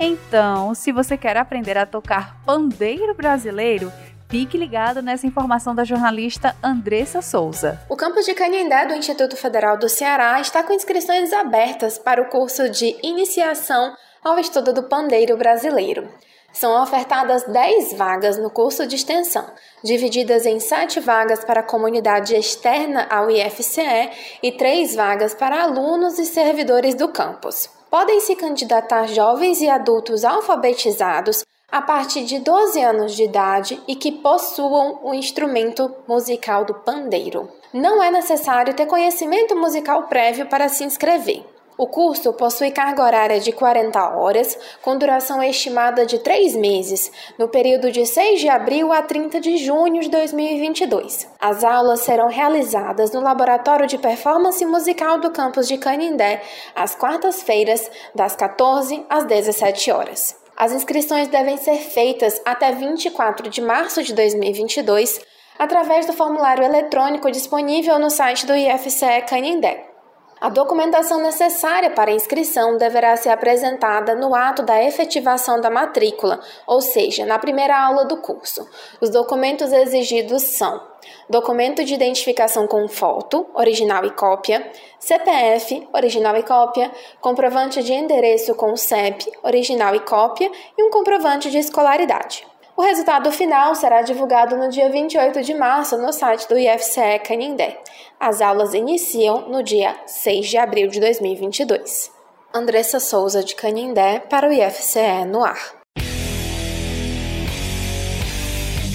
Então, 0.00 0.74
se 0.74 0.92
você 0.92 1.14
quer 1.18 1.36
aprender 1.36 1.76
a 1.76 1.84
tocar 1.84 2.40
pandeiro 2.42 3.14
brasileiro, 3.14 3.92
Fique 4.28 4.58
ligado 4.58 5.00
nessa 5.00 5.26
informação 5.26 5.72
da 5.72 5.84
jornalista 5.84 6.56
Andressa 6.60 7.22
Souza. 7.22 7.80
O 7.88 7.96
campus 7.96 8.24
de 8.24 8.34
Canindé 8.34 8.84
do 8.86 8.94
Instituto 8.94 9.36
Federal 9.36 9.78
do 9.78 9.88
Ceará 9.88 10.40
está 10.40 10.64
com 10.64 10.72
inscrições 10.72 11.32
abertas 11.32 11.96
para 11.96 12.20
o 12.20 12.28
curso 12.28 12.68
de 12.68 12.96
Iniciação 13.04 13.94
ao 14.24 14.36
Estudo 14.38 14.72
do 14.72 14.82
Pandeiro 14.82 15.36
Brasileiro. 15.36 16.08
São 16.52 16.82
ofertadas 16.82 17.44
10 17.44 17.94
vagas 17.94 18.36
no 18.36 18.50
curso 18.50 18.84
de 18.84 18.96
extensão, 18.96 19.46
divididas 19.84 20.44
em 20.44 20.58
7 20.58 20.98
vagas 20.98 21.44
para 21.44 21.60
a 21.60 21.66
comunidade 21.66 22.34
externa 22.34 23.06
ao 23.08 23.30
IFCE 23.30 24.10
e 24.42 24.50
3 24.50 24.96
vagas 24.96 25.34
para 25.34 25.62
alunos 25.62 26.18
e 26.18 26.24
servidores 26.24 26.96
do 26.96 27.08
campus. 27.08 27.68
Podem 27.88 28.18
se 28.18 28.34
candidatar 28.34 29.06
jovens 29.06 29.60
e 29.60 29.68
adultos 29.68 30.24
alfabetizados 30.24 31.44
a 31.70 31.82
partir 31.82 32.24
de 32.24 32.38
12 32.38 32.80
anos 32.80 33.14
de 33.14 33.24
idade 33.24 33.82
e 33.86 33.96
que 33.96 34.12
possuam 34.12 35.00
o 35.02 35.12
instrumento 35.12 35.94
musical 36.08 36.64
do 36.64 36.72
pandeiro. 36.72 37.50
Não 37.72 38.02
é 38.02 38.10
necessário 38.10 38.72
ter 38.72 38.86
conhecimento 38.86 39.56
musical 39.56 40.04
prévio 40.04 40.46
para 40.46 40.68
se 40.68 40.84
inscrever. 40.84 41.44
O 41.76 41.86
curso 41.86 42.32
possui 42.32 42.70
carga 42.70 43.02
horária 43.02 43.38
de 43.38 43.52
40 43.52 44.16
horas, 44.16 44.58
com 44.80 44.96
duração 44.96 45.42
estimada 45.42 46.06
de 46.06 46.18
3 46.20 46.56
meses, 46.56 47.12
no 47.38 47.48
período 47.48 47.92
de 47.92 48.06
6 48.06 48.40
de 48.40 48.48
abril 48.48 48.90
a 48.94 49.02
30 49.02 49.38
de 49.38 49.58
junho 49.58 50.00
de 50.00 50.08
2022. 50.08 51.28
As 51.38 51.62
aulas 51.62 52.00
serão 52.00 52.28
realizadas 52.28 53.12
no 53.12 53.20
Laboratório 53.20 53.86
de 53.86 53.98
Performance 53.98 54.64
Musical 54.64 55.20
do 55.20 55.30
campus 55.30 55.68
de 55.68 55.76
Canindé, 55.76 56.42
às 56.74 56.94
quartas-feiras, 56.94 57.90
das 58.14 58.34
14 58.34 59.04
às 59.10 59.26
17 59.26 59.90
horas. 59.90 60.45
As 60.56 60.72
inscrições 60.72 61.28
devem 61.28 61.58
ser 61.58 61.76
feitas 61.76 62.40
até 62.44 62.72
24 62.72 63.50
de 63.50 63.60
março 63.60 64.02
de 64.02 64.14
2022 64.14 65.20
através 65.58 66.06
do 66.06 66.14
formulário 66.14 66.64
eletrônico 66.64 67.30
disponível 67.30 67.98
no 67.98 68.08
site 68.08 68.46
do 68.46 68.54
IFCE 68.54 69.22
Canindé. 69.28 69.95
A 70.38 70.50
documentação 70.50 71.22
necessária 71.22 71.88
para 71.88 72.10
a 72.10 72.14
inscrição 72.14 72.76
deverá 72.76 73.16
ser 73.16 73.30
apresentada 73.30 74.14
no 74.14 74.34
ato 74.34 74.62
da 74.62 74.84
efetivação 74.84 75.62
da 75.62 75.70
matrícula, 75.70 76.40
ou 76.66 76.82
seja, 76.82 77.24
na 77.24 77.38
primeira 77.38 77.74
aula 77.74 78.04
do 78.04 78.18
curso. 78.18 78.68
Os 79.00 79.08
documentos 79.08 79.72
exigidos 79.72 80.42
são: 80.42 80.78
documento 81.26 81.82
de 81.82 81.94
identificação 81.94 82.66
com 82.66 82.86
foto, 82.86 83.46
original 83.54 84.04
e 84.04 84.10
cópia, 84.10 84.70
CPF, 84.98 85.88
original 85.90 86.36
e 86.36 86.42
cópia, 86.42 86.90
comprovante 87.18 87.82
de 87.82 87.94
endereço 87.94 88.54
com 88.54 88.76
CEP, 88.76 89.26
original 89.42 89.94
e 89.94 90.00
cópia 90.00 90.52
e 90.76 90.82
um 90.82 90.90
comprovante 90.90 91.50
de 91.50 91.56
escolaridade. 91.56 92.46
O 92.76 92.82
resultado 92.82 93.32
final 93.32 93.74
será 93.74 94.02
divulgado 94.02 94.54
no 94.54 94.68
dia 94.68 94.90
28 94.90 95.42
de 95.42 95.54
março 95.54 95.96
no 95.96 96.12
site 96.12 96.46
do 96.46 96.58
IFCE 96.58 97.18
Canindé. 97.26 97.80
As 98.20 98.42
aulas 98.42 98.74
iniciam 98.74 99.48
no 99.48 99.62
dia 99.62 99.96
6 100.06 100.46
de 100.46 100.58
abril 100.58 100.88
de 100.88 101.00
2022. 101.00 102.12
Andressa 102.54 103.00
Souza 103.00 103.42
de 103.42 103.54
Canindé 103.54 104.20
para 104.20 104.46
o 104.46 104.52
IFCE 104.52 105.24
no 105.26 105.42
ar. 105.42 105.74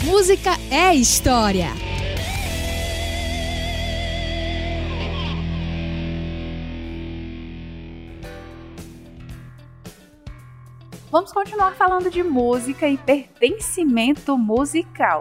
Música 0.05 0.51
é 0.69 0.93
história. 0.93 1.90
Vamos 11.11 11.33
continuar 11.33 11.75
falando 11.75 12.09
de 12.09 12.23
música 12.23 12.87
e 12.87 12.97
pertencimento 12.97 14.37
musical. 14.37 15.19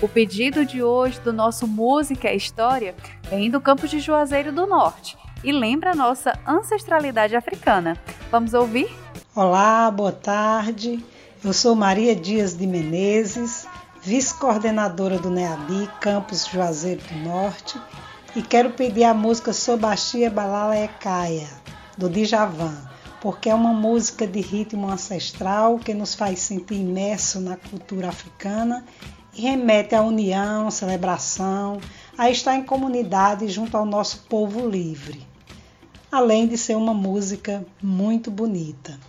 O 0.00 0.06
pedido 0.06 0.64
de 0.64 0.80
hoje 0.80 1.18
do 1.22 1.32
nosso 1.32 1.66
Música 1.66 2.28
é 2.28 2.36
História 2.36 2.94
vem 3.28 3.50
do 3.50 3.60
campus 3.60 3.90
de 3.90 3.98
Juazeiro 3.98 4.52
do 4.52 4.64
Norte 4.64 5.18
e 5.42 5.50
lembra 5.50 5.90
a 5.90 5.94
nossa 5.94 6.38
ancestralidade 6.46 7.34
africana. 7.34 8.00
Vamos 8.30 8.54
ouvir? 8.54 8.88
Olá, 9.34 9.90
boa 9.90 10.12
tarde. 10.12 11.04
Eu 11.42 11.52
sou 11.52 11.74
Maria 11.74 12.14
Dias 12.14 12.56
de 12.56 12.64
Menezes, 12.64 13.66
vice-coordenadora 14.02 15.18
do 15.18 15.30
NEABI, 15.30 15.90
campus 16.00 16.46
Juazeiro 16.46 17.02
do 17.08 17.28
Norte, 17.28 17.76
e 18.36 18.40
quero 18.40 18.70
pedir 18.70 19.02
a 19.02 19.12
música 19.12 19.52
Sobachia 19.52 20.30
Balala 20.30 20.78
Ecaia, 20.78 21.48
do 21.98 22.08
Djavan 22.08 22.93
porque 23.24 23.48
é 23.48 23.54
uma 23.54 23.72
música 23.72 24.26
de 24.26 24.42
ritmo 24.42 24.86
ancestral 24.86 25.78
que 25.78 25.94
nos 25.94 26.14
faz 26.14 26.40
sentir 26.40 26.74
imerso 26.74 27.40
na 27.40 27.56
cultura 27.56 28.10
africana 28.10 28.84
e 29.32 29.40
remete 29.40 29.94
à 29.94 30.02
união, 30.02 30.70
celebração, 30.70 31.80
a 32.18 32.28
estar 32.28 32.54
em 32.54 32.62
comunidade 32.62 33.48
junto 33.48 33.78
ao 33.78 33.86
nosso 33.86 34.26
povo 34.28 34.68
livre. 34.68 35.26
Além 36.12 36.46
de 36.46 36.58
ser 36.58 36.76
uma 36.76 36.92
música 36.92 37.64
muito 37.82 38.30
bonita. 38.30 39.00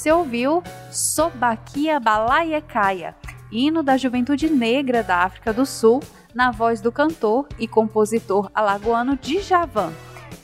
Você 0.00 0.10
ouviu 0.10 0.62
Sobaquia 0.90 2.00
Balaiecaya, 2.00 3.14
hino 3.52 3.82
da 3.82 3.98
juventude 3.98 4.48
negra 4.48 5.02
da 5.02 5.18
África 5.18 5.52
do 5.52 5.66
Sul, 5.66 6.02
na 6.34 6.50
voz 6.50 6.80
do 6.80 6.90
cantor 6.90 7.46
e 7.58 7.68
compositor 7.68 8.50
alagoano 8.54 9.14
Djavan, 9.14 9.92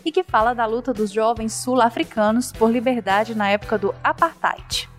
e 0.05 0.13
que 0.13 0.23
fala 0.23 0.53
da 0.53 0.67
luta 0.67 0.93
dos 0.93 1.11
jovens 1.11 1.55
sul-africanos 1.55 2.53
por 2.53 2.71
liberdade 2.71 3.35
na 3.35 3.49
época 3.49 3.79
do 3.79 3.95
apartheid. 4.05 4.91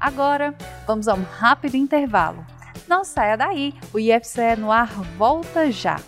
Agora, 0.00 0.56
vamos 0.86 1.06
a 1.06 1.12
um 1.12 1.22
rápido 1.22 1.74
intervalo. 1.74 2.46
Não 2.88 3.04
saia 3.04 3.36
daí, 3.36 3.74
o 3.92 3.98
IFCE 3.98 4.56
no 4.56 4.72
ar 4.72 4.88
volta 5.18 5.70
já. 5.70 6.00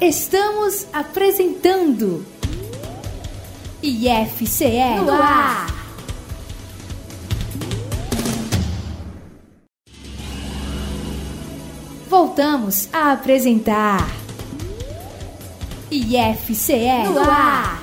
Estamos 0.00 0.88
apresentando 0.94 2.31
IFCE 3.82 5.00
no 5.04 5.10
ar. 5.10 5.66
Voltamos 12.06 12.88
a 12.92 13.10
apresentar 13.10 14.06
IFCE 15.90 17.08
no 17.12 17.28
ar. 17.28 17.82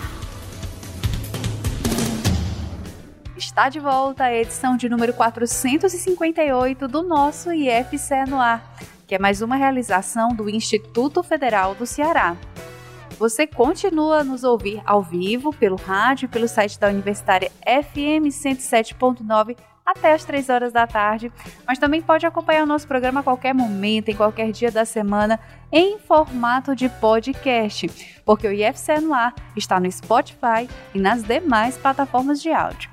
Está 3.36 3.68
de 3.68 3.82
volta 3.82 4.24
a 4.24 4.34
edição 4.34 4.78
de 4.78 4.88
número 4.88 5.14
458 5.14 6.88
do 6.88 7.04
nosso 7.04 7.52
IFCE 7.52 8.24
no 8.26 8.40
ar, 8.40 8.74
que 9.06 9.16
é 9.16 9.20
mais 9.20 9.42
uma 9.42 9.58
realização 9.58 10.30
do 10.30 10.50
Instituto 10.50 11.22
Federal 11.22 11.76
do 11.76 11.86
Ceará. 11.86 12.38
Você 13.20 13.46
continua 13.46 14.20
a 14.20 14.24
nos 14.24 14.46
ouvir 14.46 14.82
ao 14.86 15.04
vivo, 15.04 15.52
pelo 15.52 15.76
rádio 15.76 16.24
e 16.24 16.30
pelo 16.30 16.48
site 16.48 16.80
da 16.80 16.88
Universitária 16.88 17.52
FM 17.66 18.32
107.9 18.32 19.58
até 19.86 20.14
as 20.14 20.24
3 20.24 20.48
horas 20.48 20.72
da 20.72 20.88
tarde, 20.88 21.30
mas 21.68 21.78
também 21.78 22.02
pode 22.02 22.26
acompanhar 22.26 22.64
o 22.64 22.66
nosso 22.66 22.88
programa 22.88 23.20
a 23.20 23.24
qualquer 23.24 23.54
momento, 23.54 24.08
em 24.08 24.16
qualquer 24.16 24.54
dia 24.54 24.72
da 24.72 24.86
semana, 24.86 25.38
em 25.70 26.00
formato 26.00 26.74
de 26.74 26.88
podcast, 26.88 27.90
porque 28.24 28.48
o 28.48 28.54
IFC 28.54 29.02
no 29.02 29.14
ar 29.14 29.36
está 29.54 29.82
no 29.82 29.92
Spotify 29.92 30.70
e 30.96 31.00
nas 31.00 31.22
demais 31.22 31.76
plataformas 31.76 32.42
de 32.42 32.54
áudio. 32.54 32.90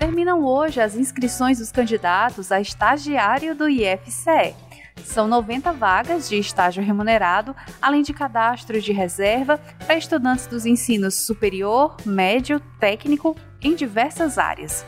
Terminam 0.00 0.44
hoje 0.44 0.80
as 0.80 0.96
inscrições 0.96 1.58
dos 1.58 1.70
candidatos 1.70 2.50
a 2.50 2.60
estagiário 2.60 3.54
do 3.54 3.68
IFCE. 3.68 4.71
São 5.04 5.26
90 5.26 5.72
vagas 5.72 6.28
de 6.28 6.38
estágio 6.38 6.82
remunerado, 6.82 7.54
além 7.80 8.02
de 8.02 8.12
cadastros 8.12 8.84
de 8.84 8.92
reserva 8.92 9.58
para 9.86 9.96
estudantes 9.96 10.46
dos 10.46 10.64
ensinos 10.64 11.26
superior, 11.26 11.96
médio, 12.04 12.60
técnico 12.78 13.36
em 13.60 13.74
diversas 13.74 14.38
áreas. 14.38 14.84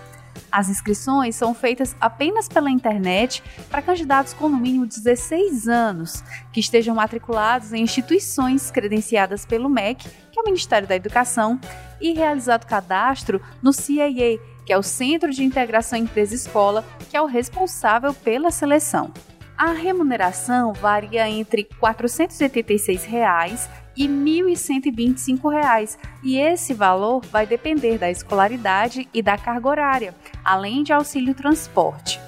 As 0.51 0.69
inscrições 0.69 1.35
são 1.35 1.53
feitas 1.53 1.97
apenas 2.01 2.49
pela 2.49 2.71
internet 2.71 3.43
para 3.69 3.83
candidatos 3.83 4.33
com 4.35 4.49
no 4.49 4.57
mínimo 4.57 4.87
16 4.87 5.69
anos, 5.69 6.23
que 6.53 6.61
estejam 6.61 6.95
matriculados 6.95 7.73
em 7.73 7.83
instituições 7.83 8.71
credenciadas 8.71 9.45
pelo 9.45 9.69
MEC, 9.69 10.09
que 10.31 10.39
é 10.39 10.43
o 10.43 10.45
Ministério 10.45 10.87
da 10.87 10.95
Educação, 10.95 11.59
e 12.01 12.13
realizado 12.13 12.67
cadastro 12.67 13.43
no 13.61 13.73
CIE, 13.73 14.41
que 14.65 14.73
é 14.73 14.79
o 14.79 14.83
Centro 14.83 15.33
de 15.33 15.43
Integração 15.43 15.99
Empresa-Escola, 15.99 16.85
que 17.11 17.17
é 17.17 17.21
o 17.21 17.27
responsável 17.27 18.15
pela 18.15 18.53
seleção. 18.53 19.13
A 19.57 19.71
remuneração 19.71 20.73
varia 20.73 21.29
entre 21.29 21.65
486 21.79 23.05
reais 23.05 23.71
e 23.97 24.09
1.125 24.09 25.49
reais, 25.49 25.97
e 26.25 26.37
esse 26.37 26.75
valor 26.75 27.25
vai 27.27 27.47
depender 27.47 27.97
da 27.97 28.11
escolaridade 28.11 29.09
e 29.15 29.23
da 29.23 29.39
carga 29.39 29.69
horária, 29.69 30.15
além 30.45 30.83
de 30.83 30.93
auxílio 30.93 31.35
transporte. 31.35 32.21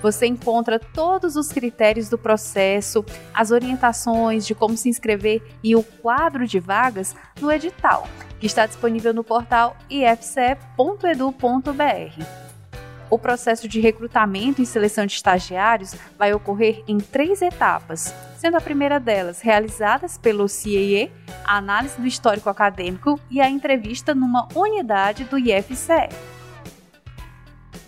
Você 0.00 0.24
encontra 0.24 0.78
todos 0.78 1.36
os 1.36 1.48
critérios 1.48 2.08
do 2.08 2.16
processo, 2.16 3.04
as 3.34 3.50
orientações 3.50 4.46
de 4.46 4.54
como 4.54 4.74
se 4.74 4.88
inscrever 4.88 5.42
e 5.62 5.76
o 5.76 5.82
quadro 5.82 6.46
de 6.46 6.58
vagas 6.58 7.14
no 7.38 7.52
edital, 7.52 8.08
que 8.38 8.46
está 8.46 8.64
disponível 8.64 9.12
no 9.12 9.22
portal 9.22 9.76
ifce.edu.br. 9.90 11.10
O 13.10 13.18
processo 13.18 13.66
de 13.66 13.80
recrutamento 13.80 14.62
e 14.62 14.66
seleção 14.66 15.04
de 15.04 15.14
estagiários 15.14 15.96
vai 16.16 16.32
ocorrer 16.32 16.84
em 16.86 16.98
três 16.98 17.42
etapas, 17.42 18.14
sendo 18.38 18.56
a 18.56 18.60
primeira 18.60 19.00
delas 19.00 19.40
realizadas 19.40 20.16
pelo 20.16 20.48
CIE, 20.48 21.10
a 21.44 21.56
análise 21.56 22.00
do 22.00 22.06
histórico 22.06 22.48
acadêmico 22.48 23.18
e 23.28 23.40
a 23.40 23.50
entrevista 23.50 24.14
numa 24.14 24.46
unidade 24.54 25.24
do 25.24 25.36
IFCE. 25.36 26.08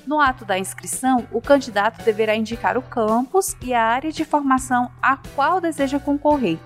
No 0.05 0.19
ato 0.19 0.45
da 0.45 0.59
inscrição, 0.59 1.29
o 1.31 1.41
candidato 1.41 2.05
deverá 2.05 2.35
indicar 2.35 2.77
o 2.77 2.83
campus 2.83 3.57
e 3.63 3.73
a 3.73 3.81
área 3.81 4.11
de 4.11 4.25
formação 4.25 4.91
a 5.01 5.17
qual 5.17 5.61
deseja 5.61 6.01
concorrer. 6.01 6.59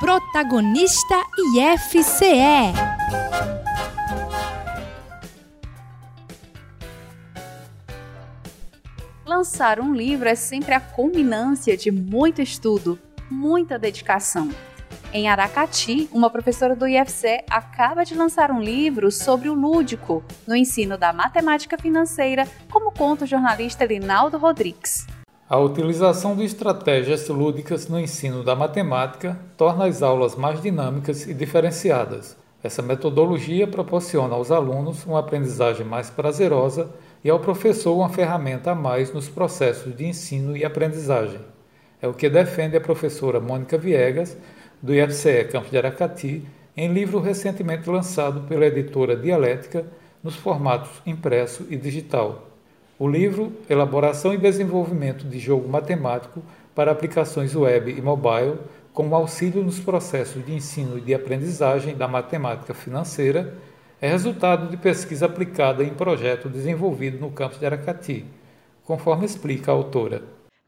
Protagonista 0.00 1.16
IFCE 1.54 2.72
Lançar 9.34 9.80
um 9.80 9.94
livro 9.94 10.28
é 10.28 10.34
sempre 10.34 10.74
a 10.74 10.78
culminância 10.78 11.74
de 11.74 11.90
muito 11.90 12.42
estudo, 12.42 12.98
muita 13.30 13.78
dedicação. 13.78 14.50
Em 15.10 15.26
Aracati, 15.26 16.06
uma 16.12 16.28
professora 16.28 16.76
do 16.76 16.86
IFC 16.86 17.42
acaba 17.48 18.04
de 18.04 18.14
lançar 18.14 18.50
um 18.50 18.60
livro 18.60 19.10
sobre 19.10 19.48
o 19.48 19.54
lúdico 19.54 20.22
no 20.46 20.54
ensino 20.54 20.98
da 20.98 21.14
matemática 21.14 21.78
financeira, 21.78 22.46
como 22.70 22.92
conta 22.92 23.24
o 23.24 23.26
jornalista 23.26 23.86
Linaldo 23.86 24.36
Rodrigues. 24.36 25.06
A 25.48 25.58
utilização 25.58 26.36
de 26.36 26.44
estratégias 26.44 27.26
lúdicas 27.26 27.88
no 27.88 27.98
ensino 27.98 28.44
da 28.44 28.54
matemática 28.54 29.38
torna 29.56 29.86
as 29.86 30.02
aulas 30.02 30.36
mais 30.36 30.60
dinâmicas 30.60 31.26
e 31.26 31.32
diferenciadas. 31.32 32.36
Essa 32.62 32.82
metodologia 32.82 33.66
proporciona 33.66 34.34
aos 34.34 34.50
alunos 34.50 35.06
uma 35.06 35.20
aprendizagem 35.20 35.86
mais 35.86 36.10
prazerosa 36.10 36.90
e 37.24 37.30
ao 37.30 37.38
professor 37.38 37.94
uma 37.96 38.08
ferramenta 38.08 38.72
a 38.72 38.74
mais 38.74 39.12
nos 39.12 39.28
processos 39.28 39.94
de 39.94 40.04
ensino 40.04 40.56
e 40.56 40.64
aprendizagem. 40.64 41.40
É 42.00 42.08
o 42.08 42.14
que 42.14 42.28
defende 42.28 42.76
a 42.76 42.80
professora 42.80 43.40
Mônica 43.40 43.78
Viegas, 43.78 44.36
do 44.82 44.92
IFCE 44.92 45.44
Campos 45.44 45.70
de 45.70 45.78
Aracati, 45.78 46.44
em 46.76 46.92
livro 46.92 47.20
recentemente 47.20 47.88
lançado 47.88 48.40
pela 48.48 48.66
editora 48.66 49.14
Dialética 49.16 49.86
nos 50.22 50.34
formatos 50.34 50.90
impresso 51.06 51.66
e 51.70 51.76
digital. 51.76 52.48
O 52.98 53.08
livro 53.08 53.52
Elaboração 53.68 54.34
e 54.34 54.38
Desenvolvimento 54.38 55.26
de 55.26 55.38
Jogo 55.38 55.68
Matemático 55.68 56.42
para 56.74 56.90
aplicações 56.90 57.54
web 57.54 57.92
e 57.92 58.00
mobile, 58.00 58.58
como 58.92 59.14
auxílio 59.14 59.62
nos 59.62 59.78
processos 59.78 60.44
de 60.44 60.54
ensino 60.54 60.98
e 60.98 61.00
de 61.00 61.14
aprendizagem 61.14 61.96
da 61.96 62.08
matemática 62.08 62.74
financeira, 62.74 63.54
é 64.02 64.08
resultado 64.08 64.68
de 64.68 64.76
pesquisa 64.76 65.26
aplicada 65.26 65.84
em 65.84 65.94
projeto 65.94 66.48
desenvolvido 66.48 67.20
no 67.20 67.30
campus 67.30 67.60
de 67.60 67.66
Aracati, 67.66 68.26
conforme 68.82 69.24
explica 69.24 69.70
a 69.70 69.74
autora. 69.76 70.24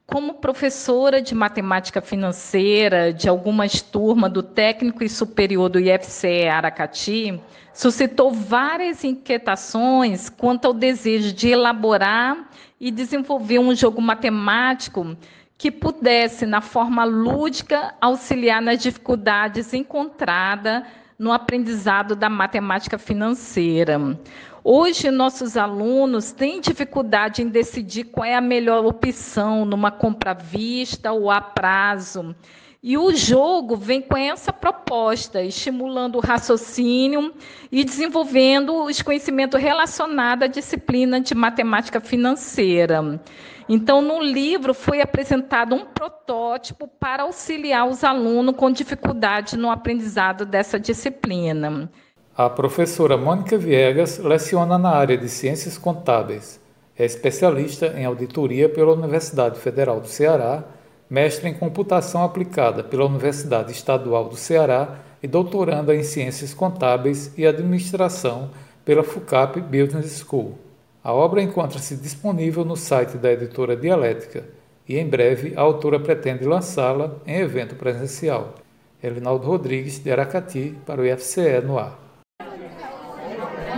Como 0.06 0.34
professora 0.34 1.20
de 1.20 1.34
matemática 1.34 2.00
financeira 2.00 3.12
de 3.12 3.28
algumas 3.28 3.82
turmas 3.82 4.30
do 4.30 4.40
técnico 4.40 5.02
e 5.02 5.08
superior 5.08 5.68
do 5.68 5.80
IFCE 5.80 6.46
Aracati, 6.46 7.40
suscitou 7.72 8.32
várias 8.32 9.02
inquietações 9.02 10.28
quanto 10.28 10.66
ao 10.66 10.72
desejo 10.72 11.32
de 11.32 11.48
elaborar 11.48 12.48
e 12.80 12.88
desenvolver 12.88 13.58
um 13.58 13.74
jogo 13.74 14.00
matemático 14.00 15.16
que 15.58 15.72
pudesse, 15.72 16.46
na 16.46 16.60
forma 16.60 17.02
lúdica, 17.04 17.94
auxiliar 18.00 18.62
nas 18.62 18.80
dificuldades 18.80 19.74
encontradas 19.74 20.84
no 21.18 21.32
aprendizado 21.32 22.16
da 22.16 22.28
matemática 22.28 22.98
financeira. 22.98 24.18
Hoje, 24.62 25.10
nossos 25.10 25.56
alunos 25.56 26.32
têm 26.32 26.60
dificuldade 26.60 27.42
em 27.42 27.48
decidir 27.48 28.04
qual 28.04 28.24
é 28.24 28.34
a 28.34 28.40
melhor 28.40 28.84
opção 28.84 29.64
numa 29.64 29.90
compra 29.90 30.30
à 30.30 30.34
vista 30.34 31.12
ou 31.12 31.30
a 31.30 31.40
prazo. 31.40 32.34
E 32.82 32.98
o 32.98 33.14
jogo 33.14 33.76
vem 33.76 34.02
com 34.02 34.16
essa 34.16 34.52
proposta, 34.52 35.42
estimulando 35.42 36.16
o 36.16 36.20
raciocínio 36.20 37.32
e 37.72 37.82
desenvolvendo 37.82 38.84
os 38.84 39.00
conhecimentos 39.00 39.60
relacionados 39.60 40.44
à 40.44 40.46
disciplina 40.46 41.18
de 41.18 41.34
matemática 41.34 41.98
financeira. 41.98 43.22
Então, 43.68 44.02
no 44.02 44.20
livro 44.20 44.74
foi 44.74 45.00
apresentado 45.00 45.74
um 45.74 45.86
protótipo 45.86 46.86
para 46.86 47.22
auxiliar 47.22 47.88
os 47.88 48.04
alunos 48.04 48.56
com 48.56 48.70
dificuldade 48.70 49.56
no 49.56 49.70
aprendizado 49.70 50.44
dessa 50.44 50.78
disciplina. 50.78 51.90
A 52.36 52.50
professora 52.50 53.16
Mônica 53.16 53.56
Viegas 53.56 54.18
leciona 54.18 54.76
na 54.76 54.90
área 54.90 55.16
de 55.16 55.28
Ciências 55.28 55.78
Contábeis. 55.78 56.60
É 56.96 57.04
especialista 57.04 57.94
em 57.96 58.04
auditoria 58.04 58.68
pela 58.68 58.92
Universidade 58.92 59.58
Federal 59.58 60.00
do 60.00 60.08
Ceará, 60.08 60.64
mestre 61.08 61.48
em 61.48 61.54
computação 61.54 62.22
aplicada 62.22 62.84
pela 62.84 63.06
Universidade 63.06 63.72
Estadual 63.72 64.28
do 64.28 64.36
Ceará 64.36 64.96
e 65.22 65.26
doutoranda 65.26 65.94
em 65.94 66.02
Ciências 66.02 66.52
Contábeis 66.52 67.32
e 67.38 67.46
Administração 67.46 68.50
pela 68.84 69.02
FUCAP 69.02 69.60
Business 69.60 70.18
School. 70.18 70.58
A 71.04 71.12
obra 71.12 71.42
encontra-se 71.42 71.96
disponível 71.96 72.64
no 72.64 72.76
site 72.76 73.18
da 73.18 73.30
editora 73.30 73.76
Dialética 73.76 74.48
e 74.88 74.98
em 74.98 75.06
breve 75.06 75.52
a 75.54 75.60
autora 75.60 76.00
pretende 76.00 76.46
lançá-la 76.46 77.16
em 77.26 77.40
evento 77.40 77.74
presencial. 77.76 78.54
Elinaldo 79.02 79.46
Rodrigues, 79.46 79.98
de 79.98 80.10
Aracati, 80.10 80.74
para 80.86 81.02
o 81.02 81.04
IFCE 81.04 81.60
no 81.60 81.78
ar. 81.78 81.98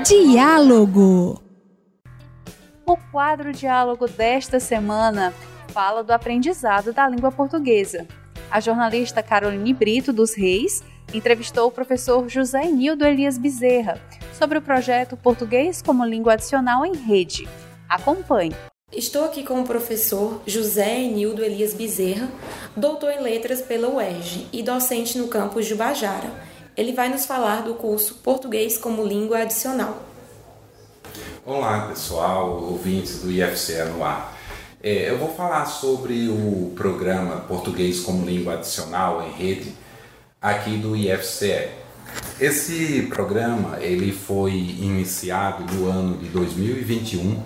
Diálogo 0.05 1.43
O 2.87 2.97
quadro 3.11 3.53
Diálogo 3.53 4.07
desta 4.07 4.61
semana 4.61 5.35
fala 5.70 6.05
do 6.05 6.12
aprendizado 6.12 6.93
da 6.93 7.09
língua 7.09 7.33
portuguesa. 7.33 8.07
A 8.49 8.61
jornalista 8.61 9.20
Caroline 9.20 9.74
Brito 9.74 10.12
dos 10.12 10.33
Reis 10.33 10.85
entrevistou 11.12 11.66
o 11.66 11.72
professor 11.72 12.29
José 12.29 12.66
Nildo 12.66 13.05
Elias 13.05 13.37
Bezerra 13.37 14.01
sobre 14.37 14.59
o 14.59 14.62
projeto 14.62 15.16
Português 15.16 15.80
como 15.80 16.05
Língua 16.05 16.34
Adicional 16.34 16.84
em 16.84 16.95
Rede. 16.95 17.49
Acompanhe. 17.89 18.55
Estou 18.93 19.24
aqui 19.24 19.43
com 19.43 19.61
o 19.61 19.66
professor 19.66 20.43
José 20.47 21.01
Enildo 21.01 21.43
Elias 21.43 21.74
Bezerra, 21.74 22.28
doutor 22.76 23.12
em 23.12 23.20
letras 23.20 23.61
pela 23.61 23.89
UERJ 23.89 24.49
e 24.53 24.62
docente 24.62 25.18
no 25.18 25.28
campus 25.28 25.66
de 25.66 25.74
Bajara. 25.74 26.30
Ele 26.76 26.93
vai 26.93 27.09
nos 27.09 27.24
falar 27.24 27.62
do 27.62 27.74
curso 27.74 28.16
Português 28.16 28.76
como 28.78 29.05
Língua 29.05 29.39
Adicional. 29.39 30.03
Olá, 31.45 31.89
pessoal, 31.89 32.62
ouvintes 32.62 33.20
do 33.20 33.30
IFCE 33.30 33.84
no 33.87 34.05
ar. 34.05 34.37
É, 34.82 35.11
eu 35.11 35.18
vou 35.18 35.34
falar 35.34 35.64
sobre 35.66 36.28
o 36.28 36.72
programa 36.76 37.41
Português 37.41 38.01
como 38.01 38.26
Língua 38.26 38.55
Adicional 38.55 39.26
em 39.26 39.32
Rede 39.32 39.74
aqui 40.41 40.76
do 40.76 40.95
IFCE. 40.95 41.86
Esse 42.41 43.03
programa 43.09 43.79
ele 43.81 44.12
foi 44.12 44.53
iniciado 44.53 45.64
no 45.73 45.89
ano 45.89 46.19
de 46.19 46.29
2021 46.29 47.43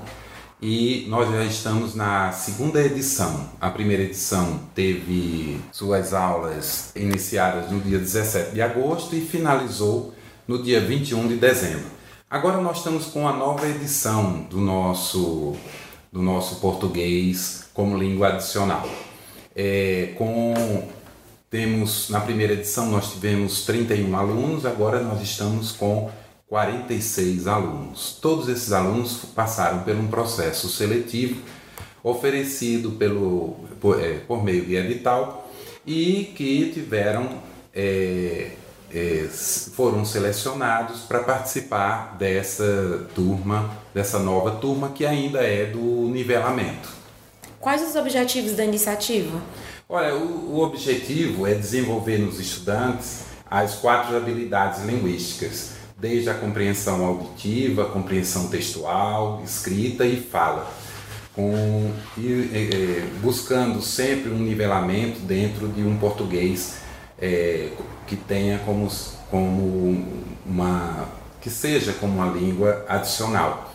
e 0.60 1.06
nós 1.08 1.30
já 1.30 1.44
estamos 1.44 1.94
na 1.94 2.32
segunda 2.32 2.82
edição. 2.82 3.48
A 3.60 3.70
primeira 3.70 4.02
edição 4.02 4.60
teve 4.74 5.60
suas 5.72 6.12
aulas 6.12 6.92
iniciadas 6.94 7.70
no 7.70 7.80
dia 7.80 7.98
17 7.98 8.52
de 8.52 8.60
agosto 8.60 9.14
e 9.14 9.20
finalizou 9.20 10.12
no 10.46 10.62
dia 10.62 10.80
21 10.80 11.28
de 11.28 11.36
dezembro. 11.36 11.86
Agora 12.28 12.60
nós 12.60 12.78
estamos 12.78 13.06
com 13.06 13.26
a 13.26 13.32
nova 13.32 13.68
edição 13.68 14.42
do 14.50 14.58
nosso, 14.58 15.56
do 16.12 16.20
nosso 16.20 16.56
português 16.60 17.70
como 17.72 17.96
língua 17.96 18.28
adicional. 18.28 18.88
É, 19.56 20.14
com 20.18 20.88
temos, 21.50 22.08
na 22.08 22.20
primeira 22.20 22.52
edição 22.52 22.86
nós 22.86 23.12
tivemos 23.12 23.64
31 23.64 24.16
alunos, 24.16 24.64
agora 24.64 25.00
nós 25.00 25.20
estamos 25.20 25.72
com 25.72 26.08
46 26.46 27.48
alunos. 27.48 28.18
Todos 28.22 28.48
esses 28.48 28.72
alunos 28.72 29.18
passaram 29.34 29.80
por 29.80 29.94
um 29.94 30.06
processo 30.06 30.68
seletivo 30.68 31.42
oferecido 32.02 32.92
pelo, 32.92 33.56
por, 33.80 34.00
é, 34.00 34.18
por 34.20 34.42
meio 34.44 34.64
de 34.64 34.76
edital 34.76 35.50
e 35.84 36.32
que 36.36 36.70
tiveram 36.72 37.42
é, 37.74 38.52
é, 38.92 39.28
foram 39.74 40.04
selecionados 40.04 41.00
para 41.00 41.20
participar 41.20 42.16
dessa 42.16 43.08
turma, 43.14 43.70
dessa 43.92 44.18
nova 44.18 44.52
turma 44.52 44.90
que 44.90 45.04
ainda 45.04 45.40
é 45.40 45.66
do 45.66 46.08
nivelamento. 46.08 46.88
Quais 47.60 47.82
os 47.82 47.94
objetivos 47.94 48.52
da 48.52 48.64
iniciativa? 48.64 49.40
Olha, 49.92 50.14
o, 50.14 50.54
o 50.54 50.62
objetivo 50.62 51.48
é 51.48 51.52
desenvolver 51.52 52.18
nos 52.18 52.38
estudantes 52.38 53.24
as 53.50 53.74
quatro 53.74 54.16
habilidades 54.16 54.84
linguísticas, 54.84 55.72
desde 55.98 56.30
a 56.30 56.34
compreensão 56.34 57.04
auditiva, 57.04 57.86
compreensão 57.86 58.48
textual, 58.48 59.42
escrita 59.44 60.06
e 60.06 60.20
fala, 60.20 60.72
com, 61.34 61.90
e, 62.16 62.20
e, 62.22 63.10
buscando 63.20 63.82
sempre 63.82 64.30
um 64.30 64.38
nivelamento 64.38 65.18
dentro 65.22 65.66
de 65.66 65.82
um 65.82 65.98
português 65.98 66.76
é, 67.20 67.70
que 68.06 68.14
tenha 68.14 68.60
como, 68.60 68.88
como 69.28 70.06
uma 70.46 71.08
que 71.40 71.50
seja 71.50 71.92
como 71.94 72.14
uma 72.22 72.32
língua 72.32 72.84
adicional. 72.88 73.74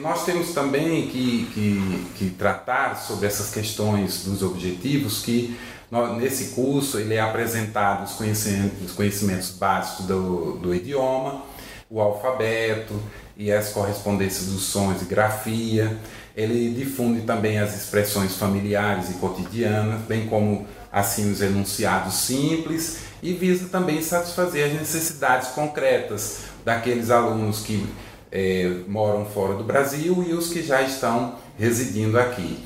Nós 0.00 0.26
temos 0.26 0.52
também 0.52 1.08
que, 1.08 1.48
que, 1.54 2.06
que, 2.18 2.30
tratar 2.30 2.96
sobre 2.96 3.26
essas 3.26 3.50
questões 3.50 4.22
dos 4.24 4.42
objetivos, 4.42 5.22
que 5.22 5.58
nós, 5.90 6.18
nesse 6.18 6.54
curso 6.54 6.98
ele 6.98 7.14
é 7.14 7.20
apresentado 7.20 8.04
os 8.04 8.12
conhecimentos, 8.12 8.84
os 8.84 8.92
conhecimentos 8.92 9.52
básicos 9.52 10.04
do, 10.04 10.58
do 10.58 10.74
idioma, 10.74 11.42
o 11.88 11.98
alfabeto 11.98 12.92
e 13.38 13.50
as 13.50 13.70
correspondências 13.70 14.48
dos 14.48 14.64
sons 14.64 15.00
e 15.00 15.06
grafia. 15.06 15.96
Ele 16.36 16.74
difunde 16.74 17.22
também 17.22 17.58
as 17.58 17.74
expressões 17.74 18.36
familiares 18.36 19.08
e 19.08 19.14
cotidianas, 19.14 20.02
bem 20.02 20.26
como 20.26 20.66
assim 20.92 21.32
os 21.32 21.40
enunciados 21.40 22.14
simples 22.16 22.98
e 23.22 23.32
visa 23.32 23.68
também 23.68 24.02
satisfazer 24.02 24.66
as 24.66 24.74
necessidades 24.74 25.48
concretas 25.48 26.40
daqueles 26.66 27.08
alunos 27.08 27.60
que 27.60 27.86
é, 28.34 28.68
moram 28.88 29.24
fora 29.24 29.54
do 29.54 29.62
Brasil 29.62 30.24
e 30.28 30.34
os 30.34 30.48
que 30.48 30.60
já 30.60 30.82
estão 30.82 31.36
residindo 31.56 32.18
aqui. 32.18 32.58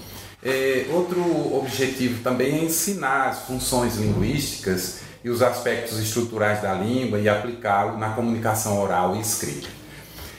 É, 0.42 0.86
outro 0.90 1.20
objetivo 1.54 2.22
também 2.22 2.60
é 2.60 2.64
ensinar 2.64 3.28
as 3.28 3.42
funções 3.42 3.96
linguísticas 3.96 5.00
e 5.22 5.28
os 5.28 5.42
aspectos 5.42 5.98
estruturais 5.98 6.62
da 6.62 6.72
língua 6.72 7.18
e 7.18 7.28
aplicá-lo 7.28 7.98
na 7.98 8.10
comunicação 8.10 8.80
oral 8.80 9.14
e 9.16 9.20
escrita. 9.20 9.68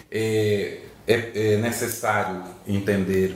É, 0.10 0.80
é, 1.06 1.54
é 1.54 1.58
necessário 1.58 2.42
entender 2.68 3.36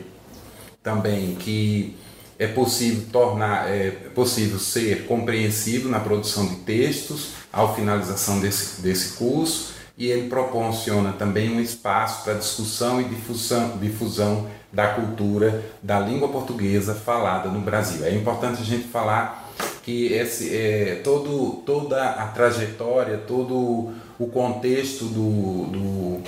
também 0.81 1.35
que 1.35 1.95
é 2.39 2.47
possível 2.47 3.05
tornar 3.11 3.69
é 3.69 3.91
possível 4.15 4.57
ser 4.57 5.05
compreensivo 5.05 5.87
na 5.87 5.99
produção 5.99 6.47
de 6.47 6.55
textos 6.57 7.33
ao 7.51 7.75
finalização 7.75 8.39
desse, 8.39 8.81
desse 8.81 9.13
curso 9.13 9.72
e 9.97 10.07
ele 10.07 10.27
proporciona 10.27 11.13
também 11.13 11.51
um 11.51 11.59
espaço 11.59 12.23
para 12.23 12.33
discussão 12.33 12.99
e 12.99 13.03
difusão, 13.05 13.77
difusão 13.77 14.47
da 14.71 14.87
cultura 14.87 15.63
da 15.83 15.99
língua 15.99 16.29
portuguesa 16.29 16.95
falada 16.95 17.49
no 17.49 17.59
Brasil. 17.59 18.03
É 18.03 18.13
importante 18.13 18.61
a 18.61 18.65
gente 18.65 18.87
falar 18.87 19.51
que 19.83 20.11
esse, 20.13 20.55
é, 20.55 21.01
todo, 21.03 21.61
toda 21.65 22.03
a 22.03 22.27
trajetória, 22.27 23.17
todo 23.17 23.91
o 24.17 24.27
contexto 24.27 25.05
do, 25.05 25.65
do 25.67 26.21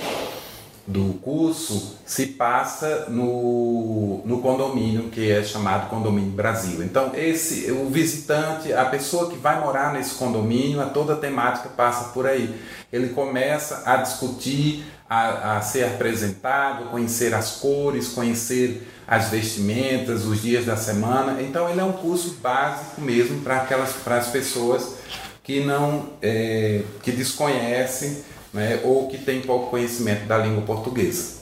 do 0.86 1.14
curso 1.20 1.96
se 2.06 2.26
passa 2.26 3.06
no, 3.08 4.22
no 4.24 4.40
condomínio 4.40 5.10
que 5.10 5.30
é 5.30 5.42
chamado 5.42 5.88
Condomínio 5.90 6.30
Brasil. 6.30 6.82
Então, 6.84 7.10
esse 7.14 7.72
o 7.72 7.88
visitante, 7.90 8.72
a 8.72 8.84
pessoa 8.84 9.28
que 9.28 9.36
vai 9.36 9.60
morar 9.60 9.92
nesse 9.92 10.14
condomínio, 10.14 10.80
a 10.80 10.86
toda 10.86 11.14
a 11.14 11.16
temática 11.16 11.68
passa 11.70 12.10
por 12.10 12.26
aí. 12.26 12.54
Ele 12.92 13.08
começa 13.08 13.82
a 13.84 13.96
discutir, 13.96 14.84
a, 15.10 15.56
a 15.56 15.60
ser 15.60 15.84
apresentado, 15.84 16.90
conhecer 16.90 17.34
as 17.34 17.56
cores, 17.56 18.08
conhecer 18.08 18.86
as 19.08 19.28
vestimentas, 19.28 20.24
os 20.24 20.40
dias 20.40 20.66
da 20.66 20.76
semana. 20.76 21.42
Então, 21.42 21.68
ele 21.68 21.80
é 21.80 21.84
um 21.84 21.92
curso 21.92 22.36
básico 22.40 23.00
mesmo 23.00 23.40
para 23.40 23.56
aquelas 23.62 23.92
para 23.92 24.18
as 24.18 24.28
pessoas 24.28 24.94
que 25.42 25.64
não 25.64 26.10
é, 26.22 26.82
que 27.02 27.10
desconhecem 27.10 28.24
né, 28.52 28.80
ou 28.84 29.08
que 29.08 29.18
tem 29.18 29.40
pouco 29.42 29.70
conhecimento 29.70 30.26
da 30.26 30.38
língua 30.38 30.62
portuguesa. 30.62 31.36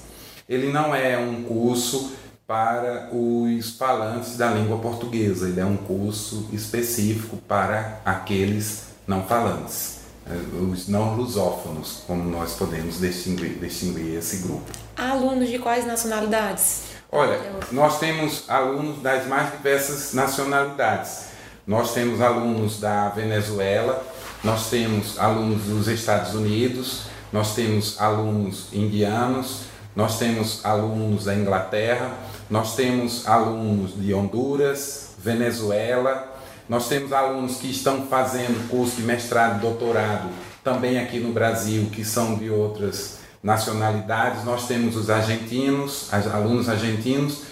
Ele 0.48 0.72
não 0.72 0.94
é 0.94 1.16
um 1.16 1.42
curso 1.44 2.12
para 2.46 3.08
os 3.10 3.70
falantes 3.78 4.36
da 4.36 4.50
língua 4.50 4.78
portuguesa, 4.78 5.48
ele 5.48 5.60
é 5.60 5.64
um 5.64 5.76
curso 5.76 6.48
específico 6.52 7.38
para 7.48 8.00
aqueles 8.04 8.84
não 9.06 9.24
falantes, 9.24 10.00
né, 10.26 10.36
os 10.70 10.88
não 10.88 11.14
lusófonos, 11.16 12.02
como 12.06 12.24
nós 12.24 12.54
podemos 12.54 13.00
distinguir, 13.00 13.58
distinguir 13.58 14.18
esse 14.18 14.38
grupo. 14.38 14.70
Há 14.96 15.10
alunos 15.10 15.48
de 15.48 15.58
quais 15.58 15.86
nacionalidades? 15.86 16.94
Olha, 17.10 17.38
nós 17.70 18.00
temos 18.00 18.44
alunos 18.48 19.00
das 19.00 19.26
mais 19.26 19.52
diversas 19.52 20.12
nacionalidades. 20.12 21.26
Nós 21.66 21.94
temos 21.94 22.20
alunos 22.20 22.80
da 22.80 23.08
Venezuela, 23.10 24.04
nós 24.44 24.68
temos 24.68 25.18
alunos 25.18 25.62
dos 25.62 25.88
Estados 25.88 26.34
Unidos, 26.34 27.04
nós 27.32 27.54
temos 27.54 27.98
alunos 27.98 28.68
indianos, 28.74 29.62
nós 29.96 30.18
temos 30.18 30.64
alunos 30.64 31.24
da 31.24 31.34
Inglaterra, 31.34 32.12
nós 32.50 32.76
temos 32.76 33.26
alunos 33.26 33.98
de 33.98 34.12
Honduras, 34.12 35.14
Venezuela, 35.18 36.32
nós 36.68 36.88
temos 36.88 37.12
alunos 37.12 37.56
que 37.56 37.70
estão 37.70 38.06
fazendo 38.06 38.68
curso 38.68 38.96
de 38.96 39.02
mestrado 39.02 39.58
e 39.58 39.60
doutorado 39.60 40.28
também 40.62 40.98
aqui 40.98 41.18
no 41.18 41.32
Brasil, 41.32 41.88
que 41.90 42.04
são 42.04 42.36
de 42.36 42.50
outras 42.50 43.18
nacionalidades. 43.42 44.44
Nós 44.44 44.66
temos 44.66 44.96
os 44.96 45.08
argentinos, 45.08 46.08
alunos 46.12 46.68
argentinos. 46.68 47.42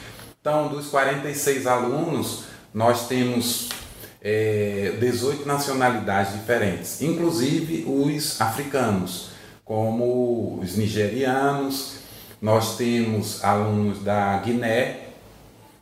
Então, 0.41 0.69
dos 0.69 0.89
46 0.89 1.67
alunos, 1.67 2.45
nós 2.73 3.07
temos 3.07 3.69
é, 4.23 4.95
18 5.01 5.47
nacionalidades 5.47 6.35
diferentes, 6.35 7.03
inclusive 7.03 7.85
os 7.89 8.41
africanos, 8.41 9.31
como 9.65 10.61
os 10.63 10.77
nigerianos, 10.77 11.97
nós 12.41 12.77
temos 12.77 13.43
alunos 13.45 14.03
da 14.03 14.37
Guiné, 14.39 15.09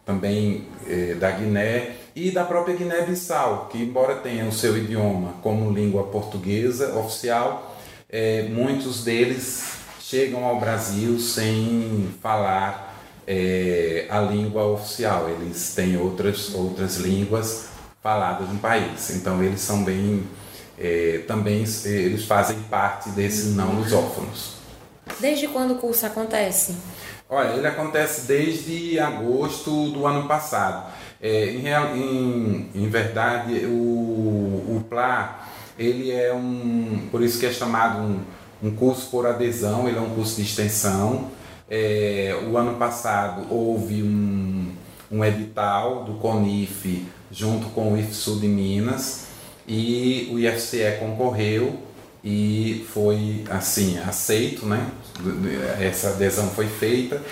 também 0.07 0.66
é, 0.88 1.14
da 1.14 1.30
Guiné, 1.30 1.97
e 2.16 2.30
da 2.30 2.45
própria 2.45 2.74
Guiné-Bissau, 2.74 3.68
que 3.70 3.78
embora 3.78 4.16
tenha 4.16 4.45
o 4.47 4.53
seu 4.53 4.76
idioma 4.76 5.34
como 5.43 5.70
língua 5.70 6.05
portuguesa 6.05 6.99
oficial, 6.99 7.76
é, 8.09 8.49
muitos 8.49 9.05
deles 9.05 9.78
chegam 10.01 10.45
ao 10.45 10.59
Brasil 10.59 11.18
sem 11.20 12.09
falar 12.20 12.99
é, 13.26 14.07
a 14.11 14.20
língua 14.20 14.64
oficial, 14.64 15.30
eles 15.30 15.72
têm 15.74 15.97
outras, 15.97 16.53
outras 16.55 16.97
línguas 16.97 17.70
faladas 18.03 18.48
no 18.48 18.59
país. 18.59 19.11
Então 19.11 19.42
eles 19.42 19.61
são 19.61 19.84
bem, 19.84 20.24
é, 20.78 21.22
também 21.26 21.64
eles 21.84 22.24
fazem 22.24 22.59
parte 22.62 23.11
desses 23.11 23.55
não 23.55 23.74
lusófonos. 23.74 24.55
Desde 25.18 25.48
quando 25.48 25.72
o 25.72 25.76
curso 25.76 26.07
acontece? 26.07 26.76
Olha, 27.28 27.55
ele 27.55 27.66
acontece 27.66 28.26
desde 28.26 28.98
agosto 28.98 29.90
do 29.90 30.07
ano 30.07 30.26
passado. 30.26 30.92
É, 31.20 31.46
em, 31.51 31.68
em, 31.68 32.70
em, 32.74 32.88
verdade, 32.88 33.66
o, 33.66 33.68
o 33.70 34.84
PLA, 34.88 35.46
ele 35.78 36.11
é 36.11 36.32
um, 36.32 37.09
por 37.11 37.22
isso 37.22 37.38
que 37.38 37.46
é 37.46 37.53
chamado 37.53 37.98
um, 37.98 38.20
um 38.62 38.74
curso 38.74 39.11
por 39.11 39.26
adesão, 39.26 39.86
ele 39.86 39.98
é 39.98 40.01
um 40.01 40.11
curso 40.11 40.36
de 40.36 40.42
extensão. 40.42 41.30
É, 41.68 42.36
o 42.51 42.57
ano 42.57 42.76
passado 42.78 43.46
houve 43.48 44.03
um, 44.03 44.72
um 45.11 45.24
edital 45.24 46.05
do 46.05 46.14
CONIF 46.14 47.07
junto 47.31 47.68
com 47.68 47.93
o 47.93 47.99
IFSU 47.99 48.41
de 48.41 48.49
Minas 48.49 49.26
e 49.66 50.28
o 50.33 50.39
IFCE 50.39 50.99
concorreu 50.99 51.78
e 52.22 52.87
foi 52.93 53.45
assim 53.49 53.99
aceito, 53.99 54.66
né? 54.66 54.91
Essa 55.81 56.11
adesão 56.11 56.49
foi 56.51 56.66
feita 56.66 57.22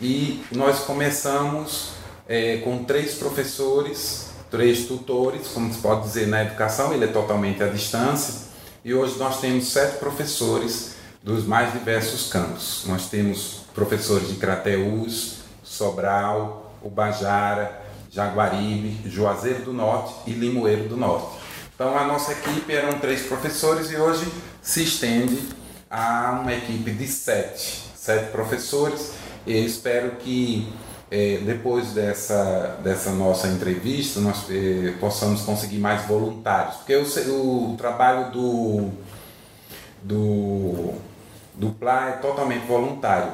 e 0.00 0.42
nós 0.52 0.80
começamos 0.80 1.92
é, 2.28 2.58
com 2.58 2.84
três 2.84 3.14
professores, 3.14 4.30
três 4.50 4.86
tutores, 4.86 5.48
como 5.48 5.72
se 5.72 5.78
pode 5.80 6.02
dizer 6.02 6.26
na 6.26 6.42
educação, 6.42 6.92
ele 6.94 7.04
é 7.04 7.08
totalmente 7.08 7.62
à 7.62 7.66
distância 7.66 8.48
e 8.84 8.94
hoje 8.94 9.18
nós 9.18 9.40
temos 9.40 9.66
sete 9.68 9.98
professores 9.98 10.94
dos 11.22 11.44
mais 11.44 11.72
diversos 11.72 12.30
campos. 12.30 12.84
Nós 12.86 13.08
temos 13.08 13.64
professores 13.74 14.28
de 14.28 14.36
Crateús, 14.36 15.40
Sobral, 15.62 16.74
Ubajara, 16.82 17.89
Jaguaribe, 18.10 19.08
Juazeiro 19.08 19.62
do 19.62 19.72
Norte 19.72 20.14
e 20.26 20.32
Limoeiro 20.32 20.88
do 20.88 20.96
Norte. 20.96 21.38
Então 21.74 21.96
a 21.96 22.04
nossa 22.04 22.32
equipe 22.32 22.72
eram 22.74 22.98
três 22.98 23.22
professores 23.22 23.90
e 23.90 23.96
hoje 23.96 24.30
se 24.60 24.82
estende 24.82 25.40
a 25.88 26.38
uma 26.42 26.52
equipe 26.52 26.90
de 26.90 27.06
sete, 27.06 27.84
sete 27.94 28.30
professores. 28.30 29.12
E 29.46 29.64
espero 29.64 30.16
que 30.16 30.70
eh, 31.10 31.40
depois 31.44 31.92
dessa, 31.92 32.78
dessa 32.84 33.10
nossa 33.10 33.48
entrevista 33.48 34.20
nós 34.20 34.44
eh, 34.50 34.94
possamos 35.00 35.42
conseguir 35.42 35.78
mais 35.78 36.06
voluntários, 36.06 36.76
porque 36.76 36.94
o, 36.96 37.04
o, 37.32 37.72
o 37.72 37.76
trabalho 37.76 38.30
do, 38.30 38.90
do, 40.02 40.94
do 41.54 41.70
PLA 41.70 42.10
é 42.10 42.12
totalmente 42.12 42.66
voluntário. 42.66 43.32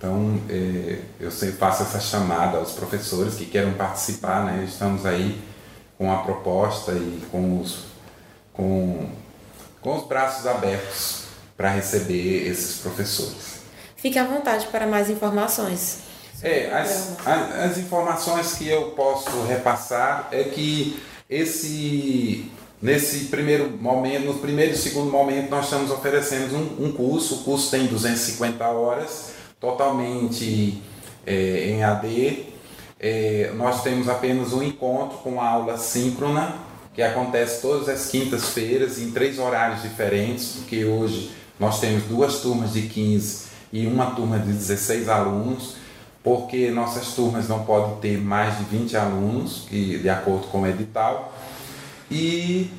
Então, 0.00 0.40
é, 0.48 0.98
eu 1.20 1.30
sempre 1.30 1.56
faço 1.56 1.82
essa 1.82 2.00
chamada 2.00 2.56
aos 2.56 2.72
professores 2.72 3.34
que 3.34 3.44
queiram 3.44 3.74
participar, 3.74 4.46
né? 4.46 4.64
Estamos 4.66 5.04
aí 5.04 5.38
com 5.98 6.10
a 6.10 6.22
proposta 6.22 6.92
e 6.92 7.22
com 7.30 7.60
os, 7.60 7.84
com, 8.50 9.10
com 9.82 9.98
os 9.98 10.06
braços 10.06 10.46
abertos 10.46 11.24
para 11.54 11.68
receber 11.68 12.48
esses 12.48 12.78
professores. 12.78 13.60
Fique 13.94 14.18
à 14.18 14.24
vontade 14.24 14.68
para 14.68 14.86
mais 14.86 15.10
informações. 15.10 15.98
É, 16.42 16.72
as, 16.72 17.18
as, 17.26 17.54
as 17.58 17.76
informações 17.76 18.54
que 18.54 18.66
eu 18.66 18.92
posso 18.92 19.42
repassar 19.42 20.28
é 20.32 20.44
que 20.44 20.98
esse 21.28 22.50
Nesse 22.82 23.26
primeiro 23.26 23.68
momento, 23.68 24.24
no 24.24 24.38
primeiro 24.38 24.72
e 24.72 24.74
segundo 24.74 25.10
momento, 25.10 25.50
nós 25.50 25.66
estamos 25.66 25.90
oferecendo 25.90 26.56
um, 26.56 26.86
um 26.86 26.92
curso. 26.92 27.34
O 27.34 27.44
curso 27.44 27.70
tem 27.70 27.86
250 27.86 28.66
horas 28.66 29.38
totalmente 29.60 30.82
é, 31.26 31.70
em 31.70 31.84
AD. 31.84 32.46
É, 32.98 33.52
nós 33.56 33.82
temos 33.82 34.08
apenas 34.08 34.52
um 34.52 34.62
encontro 34.62 35.18
com 35.18 35.40
aula 35.40 35.76
síncrona, 35.76 36.54
que 36.94 37.02
acontece 37.02 37.62
todas 37.62 37.88
as 37.88 38.10
quintas-feiras 38.10 38.98
em 38.98 39.10
três 39.10 39.38
horários 39.38 39.82
diferentes, 39.82 40.56
porque 40.56 40.84
hoje 40.84 41.30
nós 41.58 41.78
temos 41.78 42.04
duas 42.04 42.40
turmas 42.40 42.72
de 42.72 42.82
15 42.82 43.50
e 43.72 43.86
uma 43.86 44.06
turma 44.06 44.38
de 44.38 44.52
16 44.52 45.08
alunos, 45.08 45.76
porque 46.22 46.70
nossas 46.70 47.14
turmas 47.14 47.48
não 47.48 47.64
podem 47.64 47.96
ter 47.96 48.18
mais 48.18 48.58
de 48.58 48.64
20 48.64 48.96
alunos, 48.96 49.66
de 49.70 50.08
acordo 50.08 50.48
com 50.48 50.62
o 50.62 50.66
edital. 50.66 51.32
E 52.10 52.70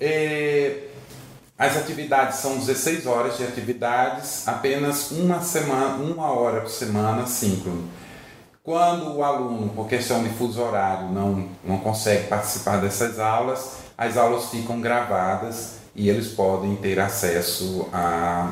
é, 0.00 0.88
as 1.62 1.76
atividades 1.76 2.38
são 2.38 2.58
16 2.58 3.06
horas 3.06 3.36
de 3.36 3.44
atividades, 3.44 4.48
apenas 4.48 5.12
uma 5.12 5.40
semana, 5.40 5.94
uma 5.94 6.32
hora 6.32 6.62
por 6.62 6.68
semana 6.68 7.24
síncrono. 7.24 7.88
Quando 8.64 9.14
o 9.14 9.22
aluno, 9.22 9.68
por 9.68 9.86
questão 9.86 10.24
de 10.24 10.30
fuso 10.30 10.60
horário, 10.60 11.08
não, 11.10 11.48
não 11.62 11.78
consegue 11.78 12.26
participar 12.26 12.78
dessas 12.78 13.20
aulas, 13.20 13.76
as 13.96 14.16
aulas 14.16 14.46
ficam 14.46 14.80
gravadas 14.80 15.74
e 15.94 16.08
eles 16.08 16.32
podem 16.32 16.74
ter 16.74 16.98
acesso 16.98 17.88
a, 17.92 18.50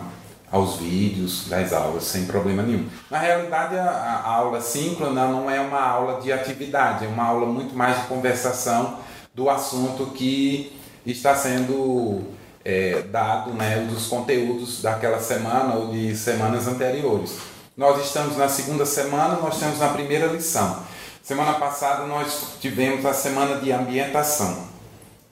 aos 0.48 0.76
vídeos 0.76 1.48
das 1.48 1.72
aulas 1.72 2.04
sem 2.04 2.26
problema 2.26 2.62
nenhum. 2.62 2.88
Na 3.10 3.18
realidade, 3.18 3.76
a, 3.76 3.90
a 3.90 4.30
aula 4.34 4.60
síncrona 4.60 5.26
não 5.26 5.50
é 5.50 5.60
uma 5.60 5.80
aula 5.80 6.20
de 6.20 6.32
atividade, 6.32 7.06
é 7.06 7.08
uma 7.08 7.24
aula 7.24 7.46
muito 7.46 7.74
mais 7.74 8.02
de 8.02 8.06
conversação 8.06 8.98
do 9.34 9.50
assunto 9.50 10.06
que 10.12 10.78
está 11.04 11.34
sendo 11.34 12.38
é, 12.64 13.02
dado 13.02 13.52
né, 13.52 13.86
dos 13.90 14.06
conteúdos 14.06 14.82
daquela 14.82 15.20
semana 15.20 15.74
ou 15.74 15.92
de 15.92 16.14
semanas 16.16 16.66
anteriores. 16.66 17.36
Nós 17.76 18.04
estamos 18.04 18.36
na 18.36 18.48
segunda 18.48 18.84
semana, 18.84 19.36
nós 19.36 19.54
estamos 19.54 19.78
na 19.78 19.88
primeira 19.88 20.26
lição. 20.26 20.82
Semana 21.22 21.54
passada 21.54 22.06
nós 22.06 22.56
tivemos 22.60 23.06
a 23.06 23.14
semana 23.14 23.60
de 23.60 23.72
ambientação. 23.72 24.68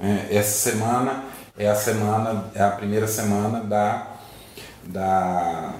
É, 0.01 0.37
essa 0.37 0.71
semana 0.71 1.25
é 1.59 1.69
a 1.69 1.75
semana, 1.75 2.51
é 2.55 2.63
a 2.63 2.71
primeira 2.71 3.07
semana 3.07 3.61
da, 3.61 4.07
da, 4.85 5.75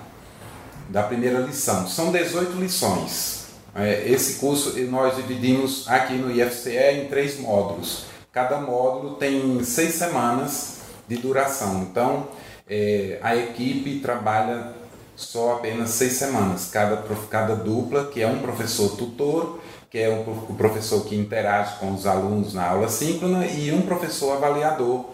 da 0.89 1.03
primeira 1.05 1.39
lição. 1.39 1.87
São 1.87 2.11
18 2.11 2.59
lições. 2.59 3.47
É, 3.75 4.09
esse 4.09 4.41
curso 4.41 4.77
nós 4.91 5.17
dividimos 5.17 5.87
aqui 5.89 6.15
no 6.15 6.31
IFCE 6.31 6.77
em 6.77 7.07
três 7.07 7.39
módulos. 7.39 8.07
Cada 8.33 8.61
módulo 8.61 9.15
tem 9.15 9.63
seis 9.63 9.95
semanas 9.95 10.78
de 11.09 11.17
duração. 11.17 11.83
Então, 11.83 12.29
é, 12.69 13.19
a 13.23 13.35
equipe 13.35 14.01
trabalha 14.01 14.73
só 15.17 15.55
apenas 15.55 15.91
seis 15.91 16.13
semanas. 16.13 16.71
Cada, 16.71 17.03
cada 17.31 17.57
dupla, 17.57 18.07
que 18.07 18.23
é 18.23 18.27
um 18.27 18.39
professor 18.39 18.97
tutor, 18.97 19.59
que 19.91 19.99
é 19.99 20.09
o 20.11 20.55
professor 20.55 21.05
que 21.05 21.17
interage 21.17 21.79
com 21.79 21.93
os 21.93 22.07
alunos 22.07 22.53
na 22.53 22.69
aula 22.69 22.89
síncrona, 22.89 23.47
e 23.47 23.73
um 23.73 23.83
professor 23.83 24.37
avaliador, 24.37 25.07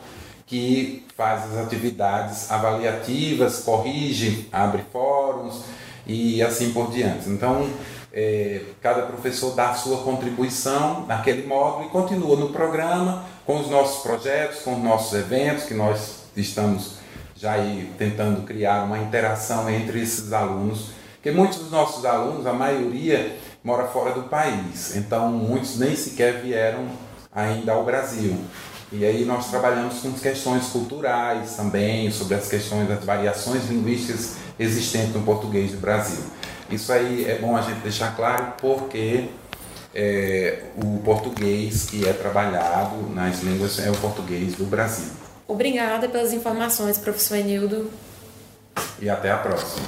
que 0.46 1.06
faz 1.16 1.44
as 1.52 1.58
atividades 1.64 2.50
avaliativas, 2.50 3.60
corrige, 3.60 4.48
abre 4.52 4.82
fóruns 4.92 5.62
e 6.06 6.42
assim 6.42 6.72
por 6.72 6.90
diante. 6.90 7.30
Então, 7.30 7.66
é, 8.12 8.60
cada 8.80 9.02
professor 9.02 9.54
dá 9.54 9.70
a 9.70 9.74
sua 9.74 9.98
contribuição 9.98 11.06
naquele 11.06 11.46
módulo 11.46 11.86
e 11.86 11.88
continua 11.88 12.36
no 12.36 12.50
programa 12.50 13.24
com 13.46 13.60
os 13.60 13.68
nossos 13.68 14.02
projetos, 14.02 14.60
com 14.60 14.74
os 14.74 14.82
nossos 14.82 15.12
eventos, 15.18 15.64
que 15.64 15.74
nós 15.74 16.24
estamos 16.36 16.94
já 17.36 17.52
aí 17.52 17.92
tentando 17.98 18.42
criar 18.42 18.84
uma 18.84 18.98
interação 18.98 19.68
entre 19.68 20.00
esses 20.00 20.32
alunos, 20.32 20.90
porque 21.14 21.30
muitos 21.30 21.58
dos 21.58 21.70
nossos 21.70 22.04
alunos, 22.04 22.46
a 22.46 22.52
maioria, 22.52 23.36
mora 23.62 23.86
fora 23.86 24.12
do 24.12 24.24
país, 24.24 24.96
então 24.96 25.30
muitos 25.30 25.78
nem 25.78 25.94
sequer 25.96 26.40
vieram 26.40 26.86
ainda 27.34 27.72
ao 27.72 27.84
Brasil. 27.84 28.36
E 28.92 29.04
aí 29.04 29.24
nós 29.24 29.50
trabalhamos 29.50 30.00
com 30.00 30.12
questões 30.12 30.66
culturais 30.66 31.56
também, 31.56 32.10
sobre 32.10 32.36
as 32.36 32.48
questões 32.48 32.88
das 32.88 33.04
variações 33.04 33.68
linguísticas 33.68 34.36
existentes 34.58 35.14
no 35.14 35.22
português 35.22 35.72
do 35.72 35.78
Brasil. 35.78 36.22
Isso 36.70 36.92
aí 36.92 37.24
é 37.28 37.38
bom 37.38 37.56
a 37.56 37.62
gente 37.62 37.80
deixar 37.80 38.14
claro 38.14 38.54
porque 38.60 39.28
é, 39.94 40.62
o 40.76 40.98
português 40.98 41.86
que 41.86 42.06
é 42.06 42.12
trabalhado 42.12 42.96
nas 43.14 43.40
línguas 43.42 43.78
é 43.78 43.90
o 43.90 43.96
português 43.96 44.54
do 44.54 44.64
Brasil. 44.64 45.12
Obrigada 45.46 46.08
pelas 46.08 46.32
informações, 46.32 46.98
professor 46.98 47.36
Enildo. 47.36 47.90
E 49.00 49.08
até 49.08 49.30
a 49.30 49.38
próxima. 49.38 49.86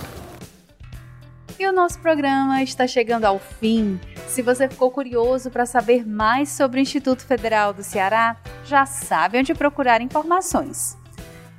E 1.59 1.66
o 1.66 1.72
nosso 1.72 1.98
programa 2.00 2.62
está 2.62 2.86
chegando 2.86 3.24
ao 3.24 3.38
fim. 3.38 3.98
Se 4.28 4.42
você 4.42 4.68
ficou 4.68 4.90
curioso 4.90 5.50
para 5.50 5.64
saber 5.64 6.07
mais 6.07 6.50
sobre 6.50 6.78
o 6.78 6.82
Instituto 6.82 7.24
Federal 7.24 7.72
do 7.72 7.82
Ceará, 7.82 8.36
já 8.64 8.84
sabe 8.84 9.38
onde 9.38 9.54
procurar 9.54 10.02
informações. 10.02 10.96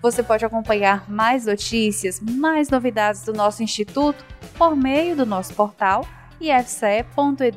Você 0.01 0.21
pode 0.21 0.45
acompanhar 0.45 1.09
mais 1.09 1.47
notícias, 1.47 2.19
mais 2.21 2.69
novidades 2.69 3.23
do 3.23 3.33
nosso 3.33 3.63
instituto 3.63 4.23
por 4.55 4.75
meio 4.75 5.15
do 5.15 5.25
nosso 5.25 5.53
portal 5.55 6.05
ifce.edu.br, 6.39 7.47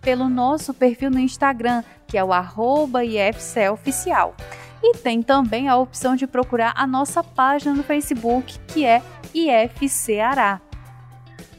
pelo 0.00 0.28
nosso 0.28 0.72
perfil 0.72 1.10
no 1.10 1.18
Instagram, 1.18 1.82
que 2.06 2.16
é 2.16 2.24
o 2.24 2.32
arroba 2.32 3.04
IFCEoficial. 3.04 4.34
E 4.82 4.98
tem 4.98 5.22
também 5.22 5.68
a 5.68 5.76
opção 5.76 6.14
de 6.14 6.26
procurar 6.26 6.72
a 6.76 6.86
nossa 6.86 7.24
página 7.24 7.74
no 7.74 7.82
Facebook, 7.82 8.58
que 8.68 8.84
é 8.84 9.02
IFCará. 9.34 10.60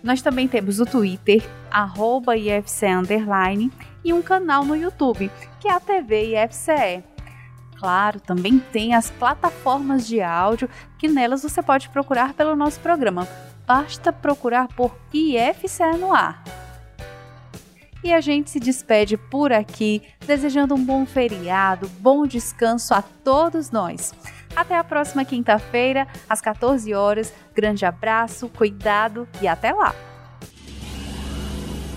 Nós 0.03 0.21
também 0.21 0.47
temos 0.47 0.79
o 0.79 0.85
Twitter, 0.85 1.43
arroba 1.69 2.37
IFCE 2.37 2.85
Underline, 2.85 3.71
e 4.05 4.13
um 4.13 4.21
canal 4.21 4.63
no 4.63 4.75
YouTube, 4.75 5.29
que 5.59 5.67
é 5.67 5.73
a 5.73 5.79
TV 5.79 6.35
IFCE. 6.35 7.03
Claro, 7.77 8.19
também 8.19 8.57
tem 8.57 8.95
as 8.95 9.11
plataformas 9.11 10.07
de 10.07 10.21
áudio, 10.21 10.69
que 10.97 11.07
nelas 11.07 11.43
você 11.43 11.61
pode 11.61 11.89
procurar 11.89 12.33
pelo 12.33 12.55
nosso 12.55 12.79
programa. 12.79 13.27
Basta 13.67 14.13
procurar 14.13 14.69
por 14.69 14.97
IFCE 15.13 15.97
no 15.99 16.13
ar. 16.13 16.41
E 18.01 18.13
a 18.13 18.21
gente 18.21 18.49
se 18.49 18.61
despede 18.61 19.17
por 19.17 19.51
aqui, 19.51 20.01
desejando 20.25 20.73
um 20.73 20.81
bom 20.81 21.05
feriado, 21.05 21.89
bom 21.99 22.25
descanso 22.25 22.93
a 22.93 23.01
todos 23.01 23.69
nós. 23.69 24.13
Até 24.55 24.77
a 24.77 24.83
próxima 24.85 25.25
quinta-feira, 25.25 26.07
às 26.29 26.39
14 26.39 26.93
horas. 26.93 27.33
Grande 27.53 27.85
abraço, 27.85 28.47
cuidado 28.47 29.27
e 29.41 29.47
até 29.49 29.73
lá! 29.73 29.93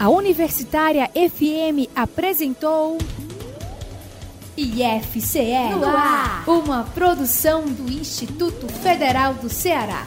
A 0.01 0.09
Universitária 0.09 1.09
FM 1.09 1.89
apresentou 1.95 2.99
IFCE 4.57 5.77
no 5.79 5.87
ar, 5.87 6.43
uma 6.49 6.83
produção 6.83 7.65
do 7.67 7.89
Instituto 7.89 8.67
Federal 8.67 9.35
do 9.35 9.49
Ceará. 9.49 10.05